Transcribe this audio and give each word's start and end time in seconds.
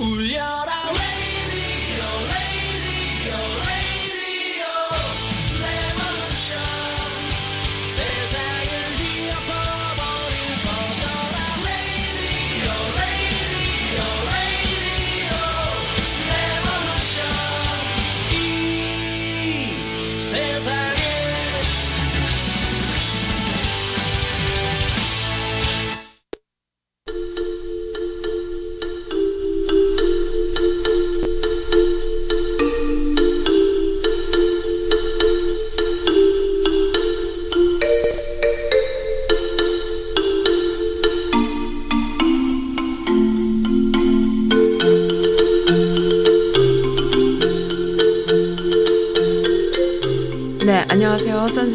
울려 0.00 0.57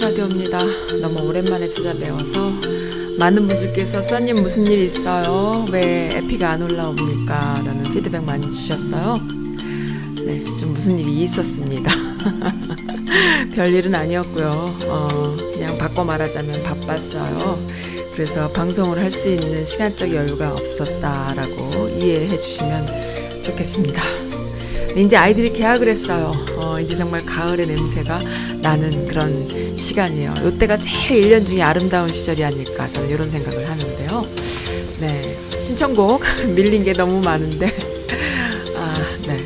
선즈라디오입니다. 0.03 0.59
너무 1.01 1.21
오랜만에 1.21 1.69
찾아뵈어서 1.69 2.51
많은 3.19 3.47
분들께서 3.47 4.01
써님 4.01 4.35
무슨 4.35 4.67
일 4.67 4.79
있어요? 4.85 5.65
왜 5.71 6.09
에피가 6.13 6.51
안 6.51 6.61
올라옵니까? 6.61 7.61
라는 7.65 7.83
피드백 7.93 8.23
많이 8.23 8.53
주셨어요. 8.53 9.21
네, 10.25 10.43
좀 10.59 10.73
무슨 10.73 10.99
일이 10.99 11.23
있었습니다. 11.23 11.89
별일은 13.55 13.95
아니었고요. 13.95 14.75
어, 14.89 15.35
그냥 15.53 15.77
바꿔 15.77 16.03
말하자면 16.03 16.63
바빴어요. 16.63 17.57
그래서 18.13 18.49
방송을 18.49 18.99
할 18.99 19.09
수 19.09 19.29
있는 19.29 19.65
시간적 19.65 20.13
여유가 20.13 20.51
없었다라고 20.51 21.99
이해해 22.01 22.27
주시면 22.27 22.85
좋겠습니다. 23.45 24.01
네, 24.95 25.01
이제 25.01 25.15
아이들이 25.15 25.53
개학을 25.53 25.87
했어요. 25.87 26.33
어, 26.57 26.79
이제 26.79 26.95
정말 26.95 27.25
가을의 27.25 27.67
냄새가 27.67 28.19
나는 28.63 29.05
그런 29.07 29.27
시간이에요. 29.29 30.33
이때가 30.47 30.77
제일 30.77 31.29
1년 31.29 31.45
중에 31.45 31.61
아름다운 31.61 32.07
시절이 32.07 32.43
아닐까 32.43 32.87
저는 32.87 33.09
이런 33.09 33.29
생각을 33.29 33.69
하는데요. 33.69 34.25
네, 35.01 35.37
신청곡 35.65 36.21
밀린 36.55 36.83
게 36.85 36.93
너무 36.93 37.19
많은데 37.19 37.67
아, 38.77 38.93
네. 39.27 39.45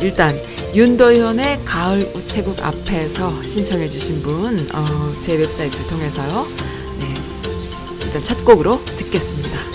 일단 0.00 0.30
윤도현의 0.72 1.64
가을 1.64 1.98
우체국 2.14 2.64
앞에서 2.64 3.42
신청해 3.42 3.88
주신 3.88 4.22
분, 4.22 4.56
어, 4.72 5.12
제 5.20 5.36
웹사이트를 5.36 5.86
통해서요. 5.88 6.46
네, 7.00 7.14
일단 8.04 8.24
첫 8.24 8.44
곡으로 8.44 8.80
듣겠습니다. 8.84 9.73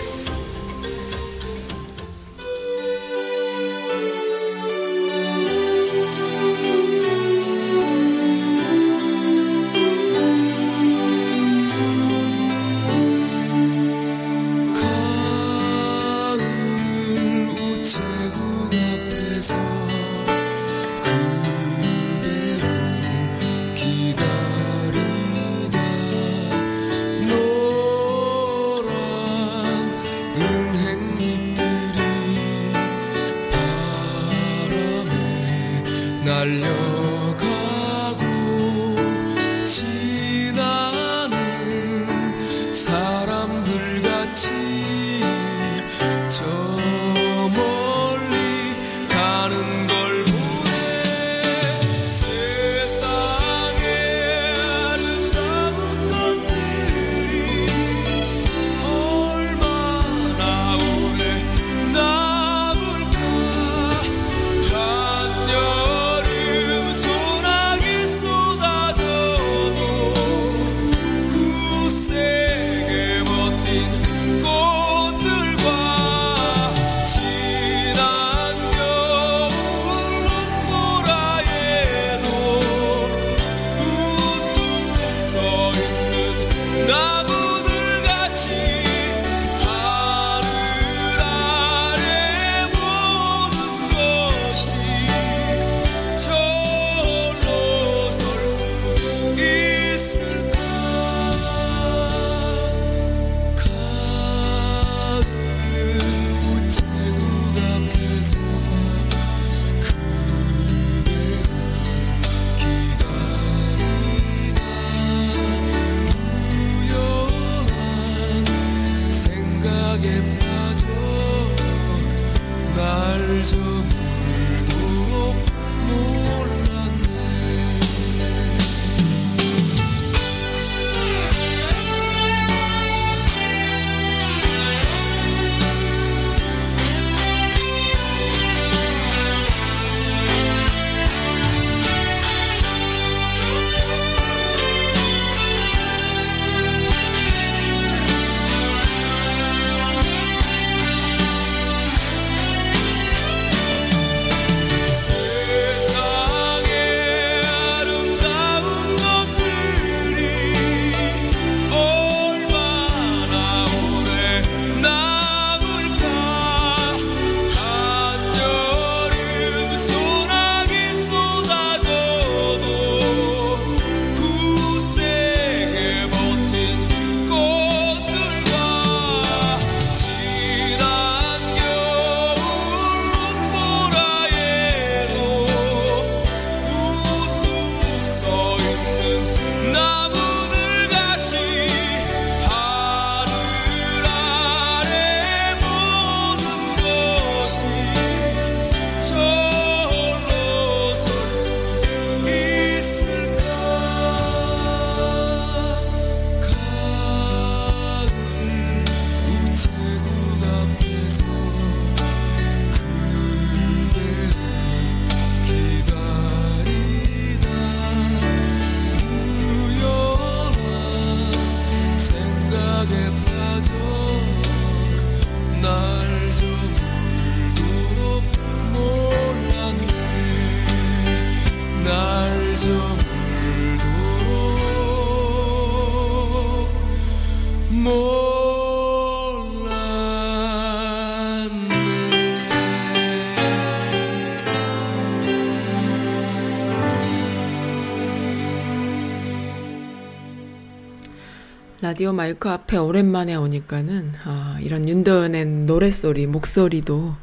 라디오 252.00 252.14
마이크 252.14 252.48
앞에 252.48 252.78
오랜만에 252.78 253.36
오니까는 253.36 254.14
아, 254.24 254.58
이런 254.62 254.88
윤도현의 254.88 255.46
노랫소리, 255.46 256.28
목소리도 256.28 257.14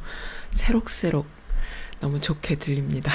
새록새록 0.52 1.24
너무 1.98 2.20
좋게 2.20 2.56
들립니다. 2.56 3.10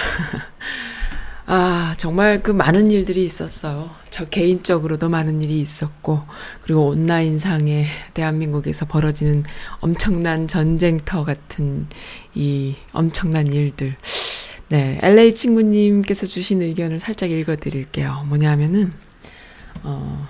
아, 1.45 1.93
정말 1.99 2.41
그 2.41 2.49
많은 2.49 2.89
일들이 2.89 3.23
있었어요. 3.23 3.91
저 4.09 4.25
개인적으로도 4.25 5.07
많은 5.07 5.43
일이 5.43 5.61
있었고, 5.61 6.23
그리고 6.63 6.87
온라인상에 6.87 7.85
대한민국에서 8.15 8.87
벌어지는 8.87 9.43
엄청난 9.81 10.47
전쟁터 10.47 11.25
같은 11.25 11.85
이 12.33 12.75
엄청난 12.91 13.53
일들. 13.53 13.97
네, 14.69 14.97
LA 15.03 15.35
친구님께서 15.35 16.25
주신 16.25 16.63
의견을 16.63 16.99
살짝 16.99 17.29
읽어 17.29 17.55
드릴게요. 17.57 18.25
뭐냐면은, 18.29 18.91
어, 19.83 20.27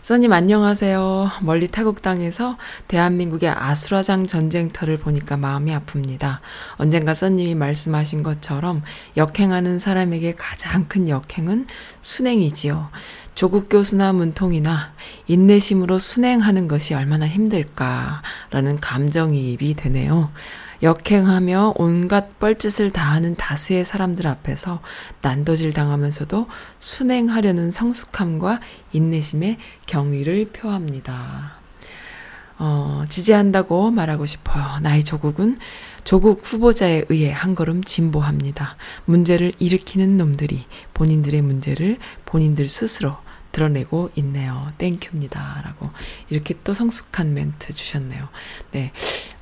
써님 0.00 0.32
안녕하세요. 0.32 1.32
멀리 1.42 1.68
타국 1.68 2.02
땅에서 2.02 2.56
대한민국의 2.86 3.50
아수라장 3.50 4.26
전쟁터를 4.26 4.96
보니까 4.96 5.36
마음이 5.36 5.72
아픕니다. 5.74 6.38
언젠가 6.76 7.14
써님이 7.14 7.54
말씀하신 7.56 8.22
것처럼 8.22 8.82
역행하는 9.16 9.78
사람에게 9.78 10.34
가장 10.36 10.86
큰 10.88 11.08
역행은 11.08 11.66
순행이지요. 12.00 12.88
조국 13.34 13.68
교수나 13.68 14.12
문통이나 14.12 14.92
인내심으로 15.26 15.98
순행하는 15.98 16.68
것이 16.68 16.94
얼마나 16.94 17.26
힘들까라는 17.26 18.80
감정이입이 18.80 19.74
되네요. 19.74 20.30
역행하며 20.82 21.74
온갖 21.76 22.38
뻘짓을 22.38 22.90
다하는 22.90 23.34
다수의 23.34 23.84
사람들 23.84 24.26
앞에서 24.26 24.80
난도질 25.22 25.72
당하면서도 25.72 26.46
순행하려는 26.78 27.70
성숙함과 27.70 28.60
인내심에 28.92 29.58
경의를 29.86 30.50
표합니다. 30.52 31.58
어, 32.60 33.04
지지한다고 33.08 33.90
말하고 33.90 34.26
싶어요. 34.26 34.78
나의 34.80 35.04
조국은 35.04 35.58
조국 36.04 36.40
후보자에 36.44 37.04
의해 37.08 37.30
한 37.30 37.54
걸음 37.54 37.84
진보합니다. 37.84 38.76
문제를 39.04 39.52
일으키는 39.58 40.16
놈들이 40.16 40.64
본인들의 40.94 41.42
문제를 41.42 41.98
본인들 42.24 42.68
스스로 42.68 43.16
드러내고 43.58 44.10
있네요. 44.16 44.72
Thank 44.78 45.06
you입니다. 45.06 45.62
라고 45.64 45.90
이렇게 46.30 46.54
또 46.62 46.72
성숙한 46.72 47.34
멘트 47.34 47.72
주셨네요. 47.72 48.28
네. 48.70 48.92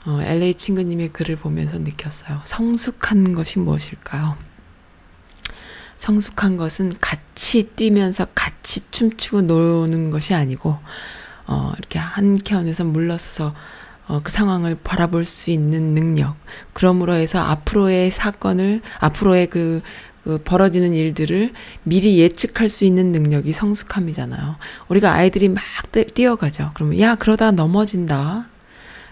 어, 0.07 0.21
LA 0.23 0.55
친구님의 0.55 1.11
글을 1.11 1.37
보면서 1.37 1.79
느꼈어요. 1.79 2.41
성숙한 2.45 3.35
것이 3.35 3.59
무엇일까요? 3.59 4.37
성숙한 5.97 6.57
것은 6.57 6.95
같이 7.01 7.65
뛰면서 7.77 8.27
같이 8.35 8.91
춤추고 8.91 9.43
노는 9.43 10.11
것이 10.11 10.35
아니고, 10.35 10.79
어, 11.47 11.73
이렇게 11.79 11.99
한켠에서 11.99 12.85
물러서서 12.85 13.55
어, 14.09 14.21
그 14.23 14.31
상황을 14.31 14.77
바라볼 14.85 15.25
수 15.25 15.51
있는 15.51 15.95
능력. 15.95 16.37
그러므로 16.73 17.15
해서 17.15 17.41
앞으로의 17.41 18.13
사건을, 18.13 18.81
앞으로의 19.01 19.49
그, 19.49 19.83
그 20.26 20.38
벌어지는 20.44 20.93
일들을 20.93 21.52
미리 21.84 22.19
예측할 22.19 22.69
수 22.69 22.84
있는 22.84 23.12
능력이 23.12 23.52
성숙함이잖아요. 23.52 24.56
우리가 24.88 25.12
아이들이 25.12 25.49
막 25.49 25.62
뛰- 25.93 26.05
뛰어가죠. 26.05 26.73
그러면, 26.75 26.99
야, 26.99 27.14
그러다 27.14 27.52
넘어진다. 27.52 28.49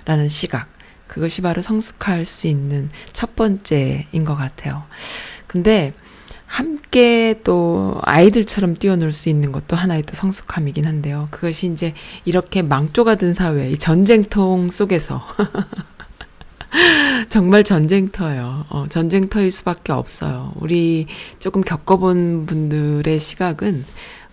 라는 0.06 0.28
시각. 0.28 0.66
그것이 1.06 1.40
바로 1.40 1.62
성숙할 1.62 2.24
수 2.24 2.48
있는 2.48 2.90
첫 3.12 3.36
번째인 3.36 4.24
것 4.24 4.34
같아요. 4.34 4.82
근데 5.46 5.92
함께 6.46 7.40
또 7.44 8.00
아이들처럼 8.02 8.74
뛰어놀 8.74 9.12
수 9.12 9.28
있는 9.28 9.52
것도 9.52 9.76
하나의 9.76 10.02
또 10.02 10.16
성숙함이긴 10.16 10.84
한데요. 10.84 11.28
그것이 11.30 11.68
이제 11.68 11.94
이렇게 12.24 12.60
망조가 12.62 13.14
든 13.14 13.32
사회, 13.32 13.70
이 13.70 13.78
전쟁통 13.78 14.68
속에서 14.68 15.24
정말 17.28 17.64
전쟁터예요. 17.64 18.66
어, 18.68 18.86
전쟁터일 18.88 19.50
수밖에 19.50 19.92
없어요. 19.92 20.52
우리 20.56 21.06
조금 21.38 21.60
겪어본 21.62 22.46
분들의 22.46 23.18
시각은 23.18 23.84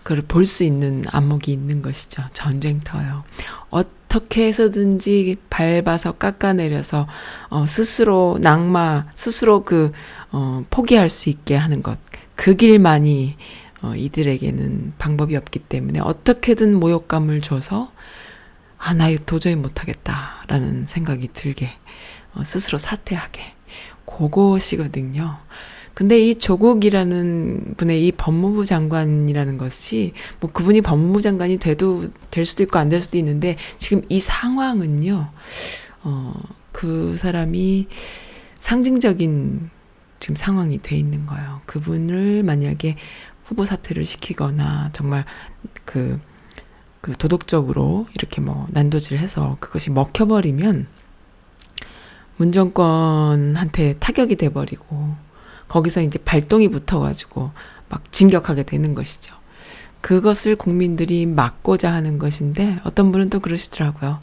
그걸 0.02 0.22
볼 0.22 0.44
수 0.44 0.64
있는 0.64 1.04
안목이 1.10 1.52
있는 1.52 1.80
것이죠. 1.82 2.24
전쟁터예요. 2.32 3.24
어떻게 3.70 4.46
해서든지 4.48 5.36
밟아서 5.48 6.12
깎아내려서 6.12 7.06
어, 7.50 7.66
스스로 7.66 8.38
낙마, 8.40 9.06
스스로 9.14 9.64
그 9.64 9.92
어, 10.32 10.64
포기할 10.70 11.08
수 11.08 11.30
있게 11.30 11.54
하는 11.54 11.82
것. 11.82 11.98
그 12.34 12.56
길만이 12.56 13.36
어, 13.82 13.94
이들에게는 13.94 14.94
방법이 14.98 15.36
없기 15.36 15.60
때문에 15.60 16.00
어떻게든 16.00 16.74
모욕감을 16.74 17.40
줘서 17.40 17.92
아, 18.78 18.94
나 18.94 19.14
도저히 19.26 19.54
못하겠다라는 19.54 20.86
생각이 20.86 21.28
들게 21.32 21.66
어, 21.66 21.81
스스로 22.44 22.78
사퇴하게 22.78 23.40
그것이거든요. 24.06 25.38
근데 25.94 26.18
이 26.18 26.34
조국이라는 26.34 27.74
분의 27.76 28.06
이 28.06 28.12
법무부 28.12 28.64
장관이라는 28.64 29.58
것이 29.58 30.14
뭐 30.40 30.50
그분이 30.50 30.80
법무부 30.80 31.20
장관이 31.20 31.58
돼도 31.58 32.10
될 32.30 32.46
수도 32.46 32.62
있고 32.62 32.78
안 32.78 32.88
될 32.88 33.02
수도 33.02 33.18
있는데 33.18 33.56
지금 33.78 34.02
이 34.08 34.18
상황은요. 34.18 35.30
어, 36.04 36.32
그 36.72 37.16
사람이 37.18 37.88
상징적인 38.58 39.70
지금 40.18 40.36
상황이 40.36 40.80
돼 40.80 40.96
있는 40.96 41.26
거예요. 41.26 41.60
그분을 41.66 42.42
만약에 42.42 42.96
후보 43.44 43.64
사퇴를 43.66 44.04
시키거나 44.06 44.90
정말 44.92 45.24
그, 45.84 46.18
그 47.00 47.12
도덕적으로 47.12 48.06
이렇게 48.14 48.40
뭐 48.40 48.66
난도질 48.70 49.18
해서 49.18 49.56
그것이 49.60 49.90
먹혀버리면 49.90 50.86
문정권한테 52.36 53.96
타격이 53.98 54.36
돼버리고 54.36 55.14
거기서 55.68 56.02
이제 56.02 56.18
발동이 56.18 56.68
붙어가지고 56.68 57.50
막 57.88 58.12
진격하게 58.12 58.64
되는 58.64 58.94
것이죠. 58.94 59.34
그것을 60.02 60.56
국민들이 60.56 61.26
막고자 61.26 61.92
하는 61.92 62.18
것인데 62.18 62.80
어떤 62.84 63.12
분은 63.12 63.30
또 63.30 63.40
그러시더라고요. 63.40 64.18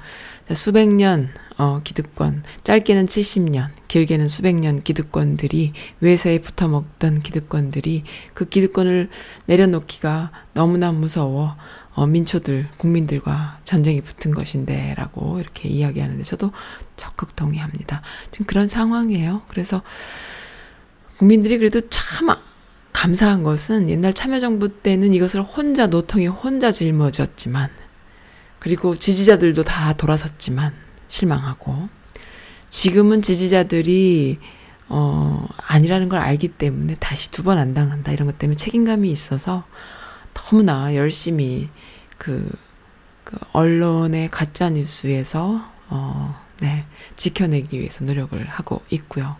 자, 0.47 0.53
수백 0.53 0.87
년 0.89 1.29
어, 1.57 1.81
기득권, 1.83 2.43
짧게는 2.63 3.05
70년, 3.05 3.69
길게는 3.87 4.27
수백 4.27 4.55
년 4.55 4.81
기득권들이 4.81 5.73
외세에 5.99 6.39
붙어먹던 6.39 7.21
기득권들이 7.21 8.03
그 8.33 8.45
기득권을 8.45 9.09
내려놓기가 9.45 10.31
너무나 10.53 10.91
무서워 10.91 11.55
어, 11.93 12.05
민초들, 12.05 12.67
국민들과 12.77 13.59
전쟁이 13.63 14.01
붙은 14.01 14.31
것인데 14.33 14.93
라고 14.97 15.39
이렇게 15.39 15.67
이야기하는데 15.69 16.23
저도 16.23 16.51
적극 16.95 17.35
동의합니다. 17.35 18.01
지금 18.31 18.45
그런 18.45 18.67
상황이에요. 18.67 19.41
그래서 19.49 19.81
국민들이 21.17 21.57
그래도 21.57 21.81
참 21.89 22.29
감사한 22.93 23.43
것은 23.43 23.89
옛날 23.89 24.13
참여정부 24.13 24.81
때는 24.81 25.13
이것을 25.13 25.41
혼자 25.41 25.87
노통이 25.87 26.27
혼자 26.27 26.71
짊어졌지만 26.71 27.69
그리고 28.59 28.95
지지자들도 28.95 29.63
다 29.63 29.93
돌아섰지만 29.93 30.73
실망하고 31.07 31.89
지금은 32.69 33.21
지지자들이 33.21 34.39
어 34.89 35.47
아니라는 35.67 36.09
걸 36.09 36.19
알기 36.19 36.49
때문에 36.49 36.95
다시 36.99 37.31
두 37.31 37.43
번 37.43 37.57
안 37.59 37.73
당한다 37.73 38.11
이런 38.11 38.27
것 38.27 38.37
때문에 38.39 38.55
책임감이 38.57 39.09
있어서 39.11 39.65
너무나 40.47 40.95
열심히 40.95 41.69
그, 42.17 42.49
그 43.23 43.37
언론의 43.53 44.29
가짜 44.31 44.69
뉴스에서 44.69 45.63
어 45.89 46.49
네 46.59 46.85
지켜내기 47.15 47.79
위해서 47.79 48.03
노력을 48.03 48.45
하고 48.47 48.81
있고요. 48.89 49.37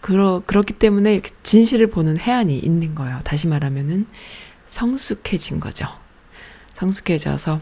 그러, 0.00 0.42
그렇기 0.44 0.74
때문에 0.74 1.14
이렇게 1.14 1.30
진실을 1.42 1.88
보는 1.88 2.18
해안이 2.18 2.58
있는 2.58 2.94
거예요. 2.94 3.20
다시 3.24 3.46
말하면은 3.46 4.06
성숙해진 4.66 5.60
거죠. 5.60 5.86
성숙해져서 6.74 7.60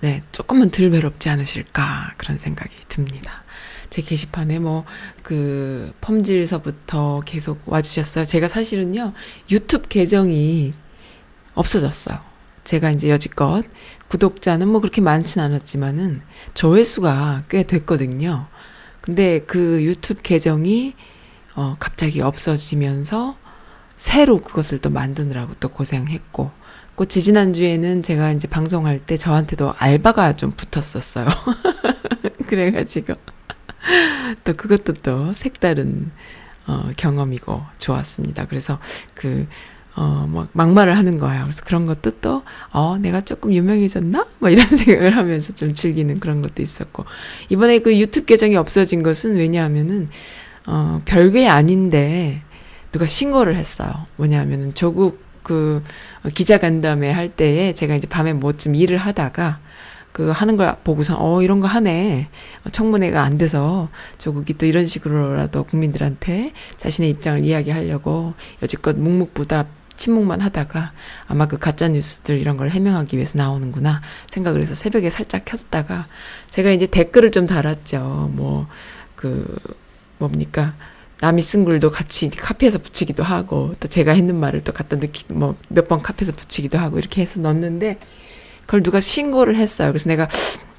네, 0.00 0.22
조금은 0.32 0.70
덜 0.70 0.90
외롭지 0.90 1.28
않으실까 1.28 2.14
그런 2.16 2.38
생각이 2.38 2.74
듭니다. 2.88 3.42
제 3.90 4.02
게시판에 4.02 4.58
뭐 4.58 4.84
그 5.28 5.92
펌질서부터 6.00 7.20
계속 7.26 7.60
와주셨어요. 7.66 8.24
제가 8.24 8.48
사실은요 8.48 9.12
유튜브 9.50 9.86
계정이 9.86 10.72
없어졌어요. 11.52 12.18
제가 12.64 12.90
이제 12.92 13.10
여지껏 13.10 13.62
구독자는 14.08 14.68
뭐 14.68 14.80
그렇게 14.80 15.02
많진 15.02 15.42
않았지만은 15.42 16.22
조회수가 16.54 17.44
꽤 17.50 17.64
됐거든요. 17.64 18.46
근데 19.02 19.40
그 19.40 19.82
유튜브 19.82 20.22
계정이 20.22 20.94
어 21.56 21.76
갑자기 21.78 22.22
없어지면서 22.22 23.36
새로 23.96 24.40
그것을 24.40 24.78
또 24.78 24.88
만드느라고 24.88 25.56
또 25.60 25.68
고생했고 25.68 26.50
그 26.96 27.06
지지난주에는 27.06 28.02
제가 28.02 28.32
이제 28.32 28.48
방송할 28.48 29.00
때 29.00 29.18
저한테도 29.18 29.74
알바가 29.76 30.32
좀 30.36 30.52
붙었었어요. 30.52 31.26
그래가지고 32.48 33.12
또 34.44 34.54
그것도 34.54 34.94
또 35.02 35.32
색다른 35.32 36.10
어, 36.66 36.90
경험이고 36.96 37.62
좋았습니다. 37.78 38.46
그래서 38.46 38.78
그, 39.14 39.46
어, 39.96 40.28
막, 40.30 40.50
막말을 40.52 40.96
하는 40.96 41.16
거예요. 41.16 41.42
그래서 41.44 41.62
그런 41.64 41.86
것도 41.86 42.20
또, 42.20 42.42
어, 42.70 42.98
내가 42.98 43.22
조금 43.22 43.54
유명해졌나? 43.54 44.26
뭐 44.38 44.50
이런 44.50 44.66
생각을 44.76 45.16
하면서 45.16 45.54
좀 45.54 45.74
즐기는 45.74 46.20
그런 46.20 46.42
것도 46.42 46.62
있었고. 46.62 47.06
이번에 47.48 47.78
그 47.78 47.98
유튜브 47.98 48.26
계정이 48.26 48.56
없어진 48.56 49.02
것은 49.02 49.36
왜냐하면은, 49.36 50.08
어, 50.66 51.00
별게 51.06 51.48
아닌데, 51.48 52.42
누가 52.92 53.06
신고를 53.06 53.56
했어요. 53.56 54.06
뭐냐면은 54.16 54.74
조국 54.74 55.22
그 55.42 55.82
기자 56.34 56.58
간담회 56.58 57.10
할 57.10 57.30
때에 57.30 57.72
제가 57.72 57.94
이제 57.94 58.06
밤에 58.06 58.34
뭐 58.34 58.52
좀 58.52 58.74
일을 58.74 58.98
하다가 58.98 59.60
그 60.18 60.30
하는 60.30 60.56
걸 60.56 60.74
보고서 60.82 61.14
어 61.16 61.42
이런 61.42 61.60
거 61.60 61.68
하네. 61.68 62.28
청문회가 62.72 63.22
안 63.22 63.38
돼서 63.38 63.88
조국이 64.18 64.58
또 64.58 64.66
이런 64.66 64.88
식으로라도 64.88 65.62
국민들한테 65.62 66.52
자신의 66.76 67.08
입장을 67.10 67.44
이야기하려고 67.44 68.34
여지껏 68.60 68.96
묵묵부답 68.96 69.68
침묵만 69.94 70.40
하다가 70.40 70.90
아마 71.28 71.46
그 71.46 71.56
가짜 71.58 71.86
뉴스들 71.86 72.36
이런 72.40 72.56
걸 72.56 72.70
해명하기 72.70 73.14
위해서 73.16 73.38
나오는구나 73.38 74.02
생각을 74.30 74.60
해서 74.60 74.74
새벽에 74.74 75.08
살짝 75.10 75.44
켰다가 75.44 76.08
제가 76.50 76.72
이제 76.72 76.86
댓글을 76.86 77.30
좀 77.30 77.46
달았죠. 77.46 78.30
뭐 78.34 78.66
그 79.14 79.56
뭡니까? 80.18 80.74
남이 81.20 81.42
쓴 81.42 81.64
글도 81.64 81.90
같이 81.90 82.28
카피해서 82.30 82.78
붙이기도 82.78 83.22
하고 83.24 83.74
또 83.80 83.86
제가 83.88 84.12
했는 84.12 84.34
말을 84.36 84.62
또 84.64 84.72
갖다 84.72 84.96
넣기 84.96 85.32
뭐 85.32 85.54
몇 85.68 85.86
번 85.88 86.02
카피해서 86.02 86.32
붙이기도 86.36 86.76
하고 86.78 86.98
이렇게 86.98 87.22
해서 87.22 87.38
넣었는데 87.40 87.98
그걸 88.68 88.82
누가 88.82 89.00
신고를 89.00 89.56
했어요. 89.56 89.88
그래서 89.88 90.10
내가 90.10 90.28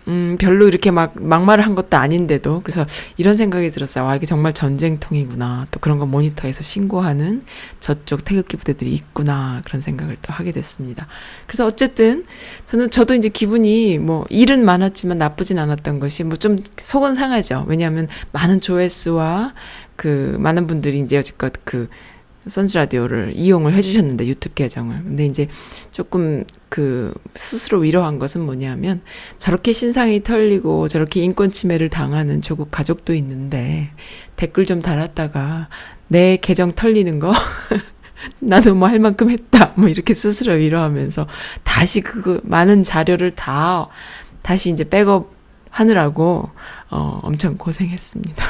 음, 0.08 0.38
별로 0.40 0.68
이렇게 0.68 0.92
막, 0.92 1.14
막말을 1.16 1.66
한 1.66 1.76
것도 1.76 1.98
아닌데도, 1.98 2.62
그래서 2.64 2.86
이런 3.18 3.36
생각이 3.36 3.70
들었어요. 3.70 4.06
와, 4.06 4.16
이게 4.16 4.26
정말 4.26 4.54
전쟁통이구나. 4.54 5.68
또 5.72 5.80
그런 5.80 6.00
거 6.00 6.06
모니터에서 6.08 6.64
신고하는 6.64 7.44
저쪽 7.80 8.26
태극기 8.26 8.58
부대들이 8.58 8.92
있구나. 8.94 9.62
그런 9.66 9.82
생각을 9.82 10.18
또 10.22 10.34
하게 10.34 10.52
됐습니다. 10.52 11.08
그래서 11.46 11.66
어쨌든, 11.66 12.26
저는, 12.72 12.90
저도 12.90 13.14
이제 13.16 13.30
기분이 13.30 14.00
뭐, 14.00 14.26
일은 14.30 14.66
많았지만 14.66 15.18
나쁘진 15.20 15.60
않았던 15.60 16.00
것이 16.00 16.24
뭐 16.24 16.38
좀 16.38 16.64
속은 16.78 17.14
상하죠. 17.16 17.66
왜냐하면 17.68 18.08
많은 18.32 18.62
조회수와 18.62 19.54
그, 19.96 20.38
많은 20.40 20.66
분들이 20.66 21.00
이제 21.02 21.18
여지껏 21.18 21.54
그, 21.66 21.88
선즈 22.48 22.78
라디오를 22.78 23.34
이용을 23.36 23.74
해주셨는데 23.76 24.28
유튜브 24.28 24.56
계정을. 24.56 25.04
근데 25.04 25.26
이제 25.26 25.48
조금 25.92 26.44
그 26.70 27.14
스스로 27.36 27.80
위로한 27.80 28.20
것은 28.20 28.42
뭐냐면 28.42 29.02
저렇게 29.40 29.72
신상이 29.74 30.24
털리고 30.24 30.88
저렇게 30.88 31.22
인권 31.22 31.52
침해를 31.52 31.90
당하는 31.90 32.42
조국 32.42 32.72
가족도 32.72 33.14
있는데 33.16 33.92
댓글 34.36 34.66
좀 34.66 34.82
달았다가 34.82 35.70
내 36.08 36.38
계정 36.38 36.72
털리는 36.72 37.20
거? 37.20 37.34
나도 38.40 38.76
뭐 38.76 38.88
할 38.90 39.00
만큼 39.00 39.30
했다. 39.30 39.74
뭐 39.76 39.88
이렇게 39.88 40.14
스스로 40.14 40.54
위로하면서 40.54 41.28
다시 41.64 42.02
그거 42.02 42.40
많은 42.44 42.84
자료를 42.84 43.32
다 43.36 43.88
다시 44.42 44.72
이제 44.72 44.84
백업 44.88 45.34
하느라고 45.70 46.50
어 46.90 47.20
엄청 47.24 47.58
고생했습니다. 47.58 48.44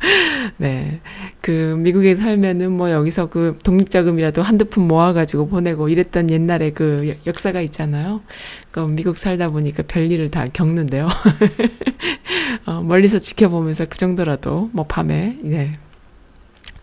네. 0.58 1.00
그, 1.40 1.76
미국에 1.78 2.16
살면은 2.16 2.72
뭐 2.72 2.90
여기서 2.90 3.28
그 3.30 3.58
독립자금이라도 3.62 4.42
한두 4.42 4.66
푼 4.66 4.86
모아가지고 4.86 5.48
보내고 5.48 5.88
이랬던 5.88 6.30
옛날에 6.30 6.70
그 6.70 7.16
역사가 7.26 7.60
있잖아요. 7.62 8.22
그 8.70 8.80
미국 8.80 9.16
살다 9.16 9.50
보니까 9.50 9.82
별일을 9.86 10.30
다 10.30 10.46
겪는데요. 10.52 11.08
어, 12.66 12.82
멀리서 12.82 13.18
지켜보면서 13.18 13.86
그 13.86 13.98
정도라도 13.98 14.70
뭐 14.72 14.86
밤에, 14.86 15.38
네. 15.42 15.78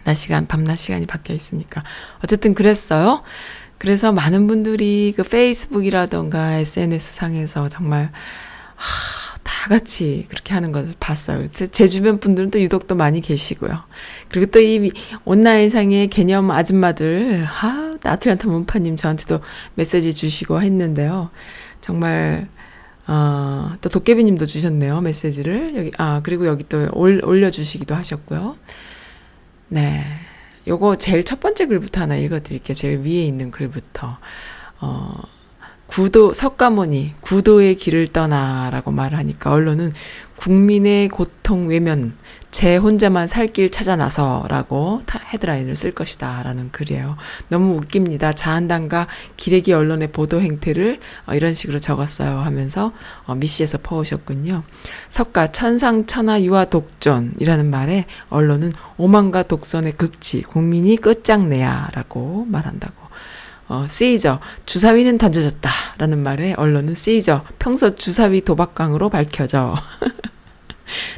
낮 0.04 0.16
시간, 0.16 0.48
밤낮 0.48 0.76
시간이 0.76 1.06
바뀌어 1.08 1.36
있으니까. 1.36 1.84
어쨌든 2.24 2.54
그랬어요. 2.54 3.24
그래서 3.78 4.12
많은 4.12 4.48
분들이 4.48 5.14
그 5.16 5.24
페이스북이라던가 5.24 6.54
SNS 6.54 7.14
상에서 7.14 7.70
정말, 7.70 8.12
하, 8.76 9.25
다 9.46 9.70
같이 9.70 10.26
그렇게 10.28 10.54
하는 10.54 10.72
것을 10.72 10.96
봤어요. 11.00 11.48
제 11.50 11.88
주변 11.88 12.20
분들은 12.20 12.52
또 12.52 12.60
유독 12.60 12.88
또 12.88 12.96
많이 12.96 13.22
계시고요. 13.22 13.84
그리고 14.30 14.48
또 14.52 14.60
이 14.60 14.92
온라인상의 15.24 16.08
개념 16.08 16.50
아줌마들, 16.52 17.46
아, 17.48 17.98
아틀란타 18.04 18.48
문파님 18.48 18.98
저한테도 18.98 19.42
메시지 19.76 20.14
주시고 20.14 20.62
했는데요. 20.62 21.30
정말, 21.82 22.48
어, 23.08 23.74
또 23.82 23.90
도깨비님도 23.90 24.46
주셨네요. 24.48 25.02
메시지를. 25.02 25.76
여기, 25.76 25.92
아, 25.98 26.22
그리고 26.24 26.48
여기 26.48 26.64
또 26.68 26.90
올, 26.94 27.22
올려주시기도 27.24 27.94
하셨고요. 27.96 28.58
네. 29.70 30.04
요거 30.68 30.96
제일 30.96 31.24
첫 31.24 31.40
번째 31.40 31.68
글부터 31.68 32.02
하나 32.02 32.16
읽어드릴게요. 32.16 32.74
제일 32.76 33.00
위에 33.02 33.22
있는 33.24 33.52
글부터. 33.52 34.18
어, 34.82 35.22
구도 35.88 36.34
석가모니 36.34 37.16
구도의 37.22 37.76
길을 37.76 38.08
떠나라고 38.08 38.92
말하니까 38.92 39.52
언론은 39.52 39.94
국민의 40.36 41.10
고통 41.10 41.68
외면 41.68 42.18
제 42.52 42.78
혼자만 42.78 43.28
살 43.28 43.48
길 43.48 43.70
찾아 43.70 43.96
나서라고 43.96 45.02
헤드라인을 45.34 45.76
쓸 45.76 45.94
것이다라는 45.94 46.72
글이에요. 46.72 47.18
너무 47.50 47.76
웃깁니다. 47.76 48.34
자한당과 48.34 49.08
기레기 49.38 49.72
언론의 49.74 50.12
보도 50.12 50.42
행태를 50.42 51.00
어, 51.28 51.34
이런 51.34 51.54
식으로 51.54 51.80
적었어요 51.80 52.40
하면서 52.40 52.92
어, 53.26 53.36
미시에서 53.36 53.78
퍼오셨군요. 53.84 54.64
석가 55.10 55.52
천상천하 55.52 56.42
유아 56.42 56.66
독존이라는 56.66 57.70
말에 57.70 58.06
언론은 58.30 58.72
오만과 58.98 59.44
독선의 59.44 59.94
극치 59.94 60.42
국민이 60.42 60.98
끝장내야라고 60.98 62.46
말한다고. 62.50 63.05
어, 63.68 63.86
세이저, 63.88 64.40
주사위는 64.66 65.18
던져졌다. 65.18 65.70
라는 65.98 66.20
말에 66.20 66.54
언론은 66.54 66.96
세이저, 66.96 67.44
평소 67.58 67.96
주사위 67.96 68.42
도박광으로 68.42 69.10
밝혀져. 69.10 69.76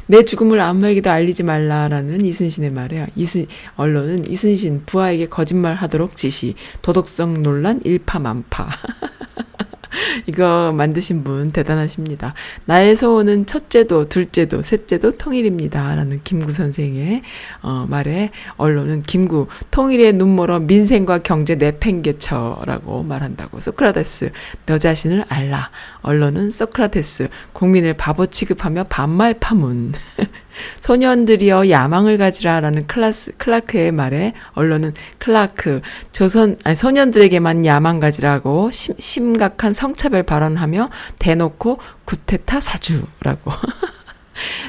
내 0.06 0.24
죽음을 0.24 0.60
아무에게도 0.60 1.10
알리지 1.10 1.42
말라라는 1.42 2.24
이순신의 2.24 2.70
말에 2.70 3.06
이순 3.16 3.46
언론은 3.76 4.30
이순신 4.30 4.84
부하에게 4.86 5.28
거짓말 5.28 5.74
하도록 5.74 6.16
지시 6.16 6.54
도덕성 6.80 7.42
논란 7.42 7.80
일파만파 7.84 8.68
이거 10.26 10.72
만드신 10.72 11.24
분 11.24 11.50
대단하십니다. 11.50 12.34
나의 12.64 12.96
소원은 12.96 13.46
첫째도, 13.46 14.08
둘째도, 14.08 14.62
셋째도 14.62 15.16
통일입니다. 15.16 15.94
라는 15.94 16.20
김구 16.24 16.52
선생의 16.52 17.22
어, 17.62 17.86
말에 17.88 18.30
언론은 18.56 19.02
김구, 19.02 19.48
통일에 19.70 20.12
눈멀어 20.14 20.60
민생과 20.60 21.18
경제 21.18 21.54
내팽개쳐라고 21.54 23.02
말한다고. 23.02 23.60
소크라테스, 23.60 24.32
너 24.66 24.78
자신을 24.78 25.24
알라. 25.28 25.70
언론은 26.02 26.50
소크라테스, 26.50 27.28
국민을 27.52 27.94
바보 27.94 28.26
취급하며 28.26 28.84
반말 28.84 29.34
파문. 29.34 29.92
소년들이여 30.80 31.70
야망을 31.70 32.18
가지라라는 32.18 32.86
클라스 32.86 33.36
클라크의 33.36 33.92
말에 33.92 34.32
언론은 34.52 34.94
클라크 35.18 35.80
조선 36.12 36.56
아니 36.64 36.76
소년들에게만 36.76 37.64
야망 37.64 38.00
가지라고 38.00 38.70
심, 38.70 38.94
심각한 38.98 39.72
성차별 39.72 40.22
발언하며 40.22 40.90
대놓고 41.18 41.78
구테타 42.04 42.60
사주라고. 42.60 43.52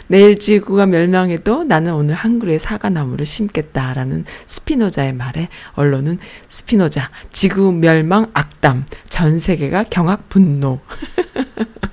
내일 0.08 0.40
지구가 0.40 0.86
멸망해도 0.88 1.64
나는 1.64 1.94
오늘 1.94 2.16
한 2.16 2.40
그루의 2.40 2.60
사과나무를 2.60 3.26
심겠다라는 3.26 4.26
스피노자의 4.46 5.14
말에 5.14 5.50
언론은 5.74 6.20
스피노자 6.48 7.12
지구 7.32 7.72
멸망 7.72 8.32
악담 8.34 8.86
전 9.10 9.40
세계가 9.40 9.86
경악 9.90 10.30
분노 10.30 10.80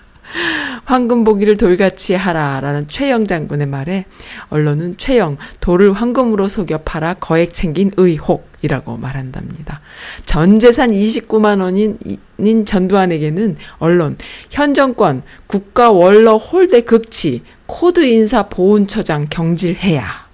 황금 0.84 1.24
보기를 1.24 1.56
돌같이 1.56 2.14
하라라는 2.14 2.88
최영 2.88 3.26
장군의 3.26 3.66
말에 3.66 4.04
언론은 4.50 4.96
최영 4.98 5.36
돌을 5.60 5.92
황금으로 5.92 6.48
속여 6.48 6.78
팔아 6.78 7.14
거액 7.14 7.52
챙긴 7.52 7.90
의혹이라고 7.96 8.96
말한답니다. 8.96 9.80
전 10.24 10.60
재산 10.60 10.92
29만 10.92 11.60
원인 11.60 12.64
전두환에게는 12.64 13.56
언론 13.78 14.16
현 14.50 14.74
정권 14.74 15.22
국가 15.46 15.90
원로 15.90 16.38
홀대 16.38 16.82
극치 16.82 17.42
코드 17.66 18.04
인사 18.04 18.48
보훈처장 18.48 19.26
경질해야. 19.28 20.26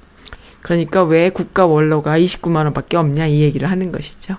그러니까 0.60 1.02
왜 1.02 1.30
국가 1.30 1.66
원로가 1.66 2.18
29만 2.18 2.64
원밖에 2.64 2.96
없냐 2.96 3.26
이 3.26 3.40
얘기를 3.40 3.70
하는 3.70 3.90
것이죠. 3.90 4.36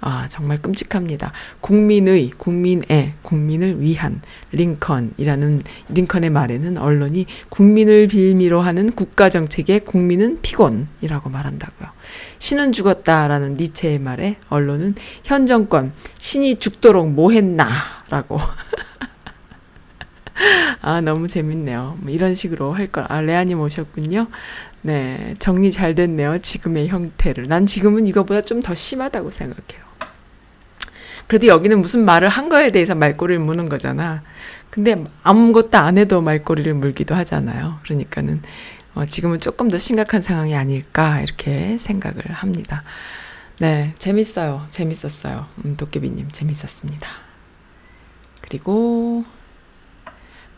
아, 0.00 0.26
정말 0.30 0.62
끔찍합니다. 0.62 1.32
국민의, 1.60 2.30
국민의, 2.30 3.12
국민을 3.22 3.80
위한 3.80 4.22
링컨이라는 4.52 5.62
링컨의 5.90 6.30
말에는 6.30 6.78
언론이 6.78 7.26
국민을 7.50 8.08
빌미로 8.08 8.60
하는 8.60 8.90
국가정책에 8.92 9.80
국민은 9.80 10.40
피곤이라고 10.40 11.28
말한다고요. 11.28 11.90
신은 12.38 12.72
죽었다라는 12.72 13.56
니체의 13.58 13.98
말에 13.98 14.36
언론은 14.48 14.94
현 15.24 15.46
정권 15.46 15.92
신이 16.18 16.56
죽도록 16.56 17.10
뭐 17.10 17.32
했나 17.32 17.66
라고 18.08 18.40
아, 20.80 21.00
너무 21.02 21.28
재밌네요. 21.28 21.98
뭐 22.00 22.10
이런 22.10 22.34
식으로 22.34 22.72
할 22.72 22.86
걸. 22.86 23.04
아, 23.08 23.20
레아님 23.20 23.60
오셨군요. 23.60 24.28
네, 24.82 25.34
정리 25.38 25.72
잘 25.72 25.94
됐네요. 25.94 26.38
지금의 26.38 26.88
형태를. 26.88 27.48
난 27.48 27.66
지금은 27.66 28.06
이거보다 28.06 28.40
좀 28.42 28.62
더 28.62 28.74
심하다고 28.74 29.30
생각해요. 29.30 29.89
그래도 31.30 31.46
여기는 31.46 31.80
무슨 31.80 32.04
말을 32.04 32.28
한 32.28 32.48
거에 32.48 32.72
대해서 32.72 32.96
말꼬리를 32.96 33.40
무는 33.40 33.68
거잖아. 33.68 34.24
근데 34.68 35.04
아무것도 35.22 35.78
안 35.78 35.96
해도 35.96 36.20
말꼬리를 36.20 36.74
물기도 36.74 37.14
하잖아요. 37.14 37.78
그러니까는 37.84 38.42
어, 38.96 39.06
지금은 39.06 39.38
조금 39.38 39.68
더 39.68 39.78
심각한 39.78 40.22
상황이 40.22 40.56
아닐까 40.56 41.20
이렇게 41.20 41.78
생각을 41.78 42.24
합니다. 42.32 42.82
네, 43.60 43.94
재밌어요. 44.00 44.66
재밌었어요. 44.70 45.46
음, 45.64 45.76
도깨비님 45.76 46.32
재밌었습니다. 46.32 47.08
그리고 48.40 49.24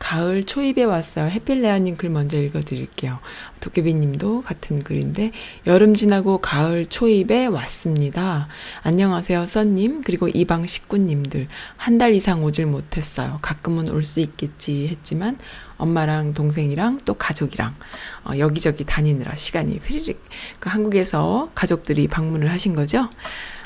가을 0.02 0.42
초입에 0.42 0.82
왔어요. 0.82 1.26
해필레아님 1.28 1.97
글 1.97 2.11
먼저 2.11 2.37
읽어드릴게요. 2.37 3.21
도깨비님도 3.61 4.42
같은 4.42 4.82
글인데 4.82 5.30
여름 5.68 5.94
지나고 5.94 6.38
가을 6.38 6.87
초입에 6.87 7.47
왔습니다. 7.47 8.49
안녕하세요, 8.82 9.47
써님 9.47 10.02
그리고 10.02 10.26
이방 10.28 10.66
식구님들 10.66 11.47
한 11.76 11.99
달 11.99 12.14
이상 12.14 12.42
오질 12.42 12.66
못했어요. 12.66 13.38
가끔은 13.42 13.88
올 13.90 14.02
수 14.02 14.18
있겠지 14.18 14.88
했지만 14.88 15.38
엄마랑 15.76 16.35
동생이랑 16.35 16.99
또 17.04 17.14
가족이랑 17.14 17.76
어, 18.25 18.32
여기저기 18.38 18.85
다니느라 18.85 19.37
시간이 19.37 19.78
휘리릭 19.87 20.21
그 20.59 20.68
한국에서 20.68 21.50
가족들이 21.54 22.09
방문을 22.09 22.50
하신 22.50 22.75
거죠. 22.75 23.09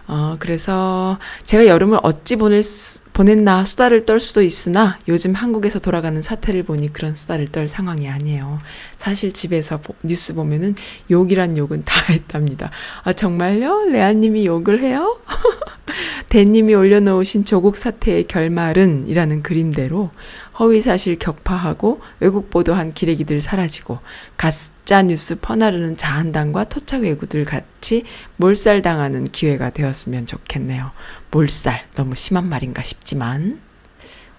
어, 0.07 0.37
그래서 0.39 1.19
제가 1.45 1.67
여름을 1.67 1.99
어찌 2.03 2.37
보낼 2.37 2.63
수, 2.63 3.03
보냈나 3.17 3.65
수다를 3.65 4.05
떨 4.05 4.21
수도 4.21 4.43
있으나 4.43 4.99
요즘 5.09 5.33
한국에서 5.33 5.79
돌아가는 5.79 6.21
사태를 6.21 6.65
보니 6.65 6.93
그런 6.93 7.15
수다를 7.15 7.49
떨 7.49 7.67
상황이 7.67 8.11
아니에요. 8.11 8.59
사실 8.99 9.33
집에서 9.33 9.81
보, 9.81 9.95
뉴스 10.03 10.35
보면은 10.35 10.75
욕이란 11.11 11.57
욕은 11.57 11.87
다 11.87 11.95
했답니다. 12.13 12.71
아, 13.05 13.15
정말요? 13.15 13.87
레아님이 13.87 14.45
욕을 14.45 14.83
해요? 14.83 15.19
대님이 16.29 16.75
올려놓으신 16.75 17.47
조국 17.47 17.77
사태의 17.77 18.25
결말은 18.25 19.07
이라는 19.07 19.43
그림대로 19.43 20.11
허위사실 20.59 21.19
격파하고 21.19 22.01
왜곡 22.21 22.51
보도한 22.51 22.93
기레기들 22.93 23.41
사라지고 23.41 23.99
가짜 24.37 25.03
뉴스 25.03 25.39
퍼나르는 25.41 25.97
자한당과 25.97 26.65
토착 26.65 27.03
외구들 27.03 27.45
같이 27.45 28.05
몰살당하는 28.37 29.25
기회가 29.29 29.71
되었으면 29.71 30.27
좋겠네요. 30.27 30.91
몰살 31.37 31.87
너무 31.95 32.15
심한 32.15 32.49
말인가 32.49 32.83
싶지만 32.83 33.61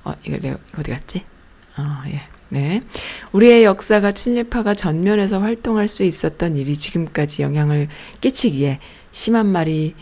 어 0.03 0.15
이거 0.25 0.37
내가 0.37 0.57
어디 0.79 0.89
갔지? 0.89 1.23
어 1.77 2.01
예. 2.07 2.21
네. 2.49 2.81
우리의 3.33 3.65
역사가 3.65 4.13
친일파가 4.13 4.73
전면에서 4.73 5.39
활동할 5.39 5.87
수 5.89 6.03
있었던 6.03 6.55
일이 6.55 6.75
지금까지 6.75 7.43
영향을 7.43 7.87
끼치기에 8.21 8.79
심한 9.11 9.45
말이 9.45 9.93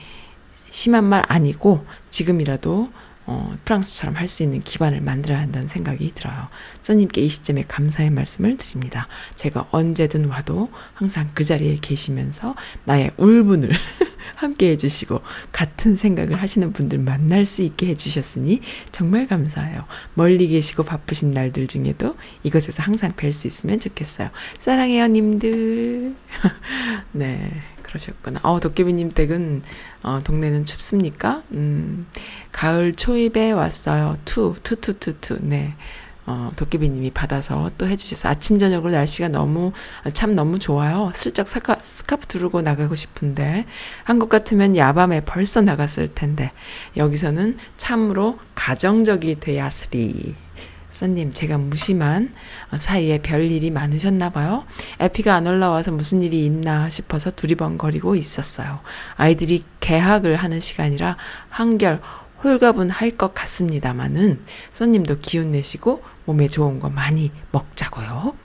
심한 0.69 1.03
말 1.03 1.21
아니고 1.27 1.85
지금이라도 2.11 2.89
어, 3.27 3.57
프랑스처럼 3.65 4.15
할 4.15 4.27
수 4.29 4.43
있는 4.43 4.61
기반을 4.61 5.01
만들어야 5.01 5.39
한다는 5.39 5.67
생각이 5.67 6.13
들어요. 6.13 6.47
써님께 6.81 7.21
이 7.21 7.27
시점에 7.27 7.65
감사의 7.67 8.11
말씀을 8.11 8.55
드립니다. 8.55 9.07
제가 9.33 9.67
언제든 9.71 10.25
와도 10.25 10.69
항상 10.93 11.31
그 11.33 11.43
자리에 11.43 11.79
계시면서 11.81 12.55
나의 12.85 13.11
울분을 13.17 13.71
함께 14.35 14.71
해주시고 14.71 15.21
같은 15.51 15.95
생각을 15.95 16.41
하시는 16.41 16.71
분들 16.73 16.99
만날 16.99 17.45
수 17.45 17.61
있게 17.61 17.87
해주셨으니 17.87 18.61
정말 18.91 19.27
감사해요. 19.27 19.85
멀리 20.13 20.47
계시고 20.47 20.83
바쁘신 20.83 21.31
날들 21.31 21.67
중에도 21.67 22.15
이곳에서 22.43 22.83
항상 22.83 23.13
뵐 23.13 23.31
수 23.31 23.47
있으면 23.47 23.79
좋겠어요. 23.79 24.29
사랑해요, 24.59 25.07
님들. 25.07 26.15
네. 27.11 27.51
그러셨구나. 27.95 28.39
어, 28.43 28.59
도깨비님 28.59 29.11
댁은, 29.11 29.61
어, 30.03 30.19
동네는 30.23 30.65
춥습니까? 30.65 31.43
음, 31.53 32.07
가을 32.51 32.93
초입에 32.93 33.51
왔어요. 33.51 34.17
투, 34.25 34.55
투, 34.63 34.75
투, 34.75 34.99
투, 34.99 35.13
투. 35.19 35.37
네. 35.41 35.75
어, 36.27 36.51
도깨비님이 36.55 37.11
받아서 37.11 37.69
또 37.77 37.87
해주셔서 37.87 38.29
아침, 38.29 38.57
저녁으로 38.57 38.91
날씨가 38.91 39.29
너무, 39.29 39.73
참 40.13 40.33
너무 40.35 40.57
좋아요. 40.57 41.11
슬쩍 41.13 41.47
스카, 41.47 41.75
스카프 41.79 42.25
두르고 42.27 42.61
나가고 42.61 42.95
싶은데, 42.95 43.65
한국 44.03 44.29
같으면 44.29 44.75
야밤에 44.75 45.21
벌써 45.21 45.61
나갔을 45.61 46.13
텐데, 46.15 46.51
여기서는 46.97 47.57
참으로 47.77 48.39
가정적이 48.55 49.39
되야스리. 49.39 50.35
선님, 50.89 51.33
제가 51.33 51.57
무심한 51.57 52.33
사이에 52.79 53.17
별일이 53.17 53.69
많으셨나 53.69 54.29
봐요. 54.29 54.63
에피가 55.01 55.35
안 55.35 55.45
올라와서 55.45 55.91
무슨 55.91 56.23
일이 56.23 56.45
있나 56.45 56.89
싶어서 56.89 57.31
두리번거리고 57.31 58.15
있었어요. 58.15 58.79
아이들이 59.17 59.65
개학을 59.81 60.37
하는 60.37 60.61
시간이라 60.61 61.17
한결 61.49 61.99
홀가분할 62.43 63.11
것 63.11 63.33
같습니다만은 63.33 64.41
손님도 64.69 65.19
기운 65.19 65.51
내시고 65.51 66.03
몸에 66.25 66.47
좋은 66.47 66.79
거 66.79 66.89
많이 66.89 67.31
먹자고요. 67.51 68.35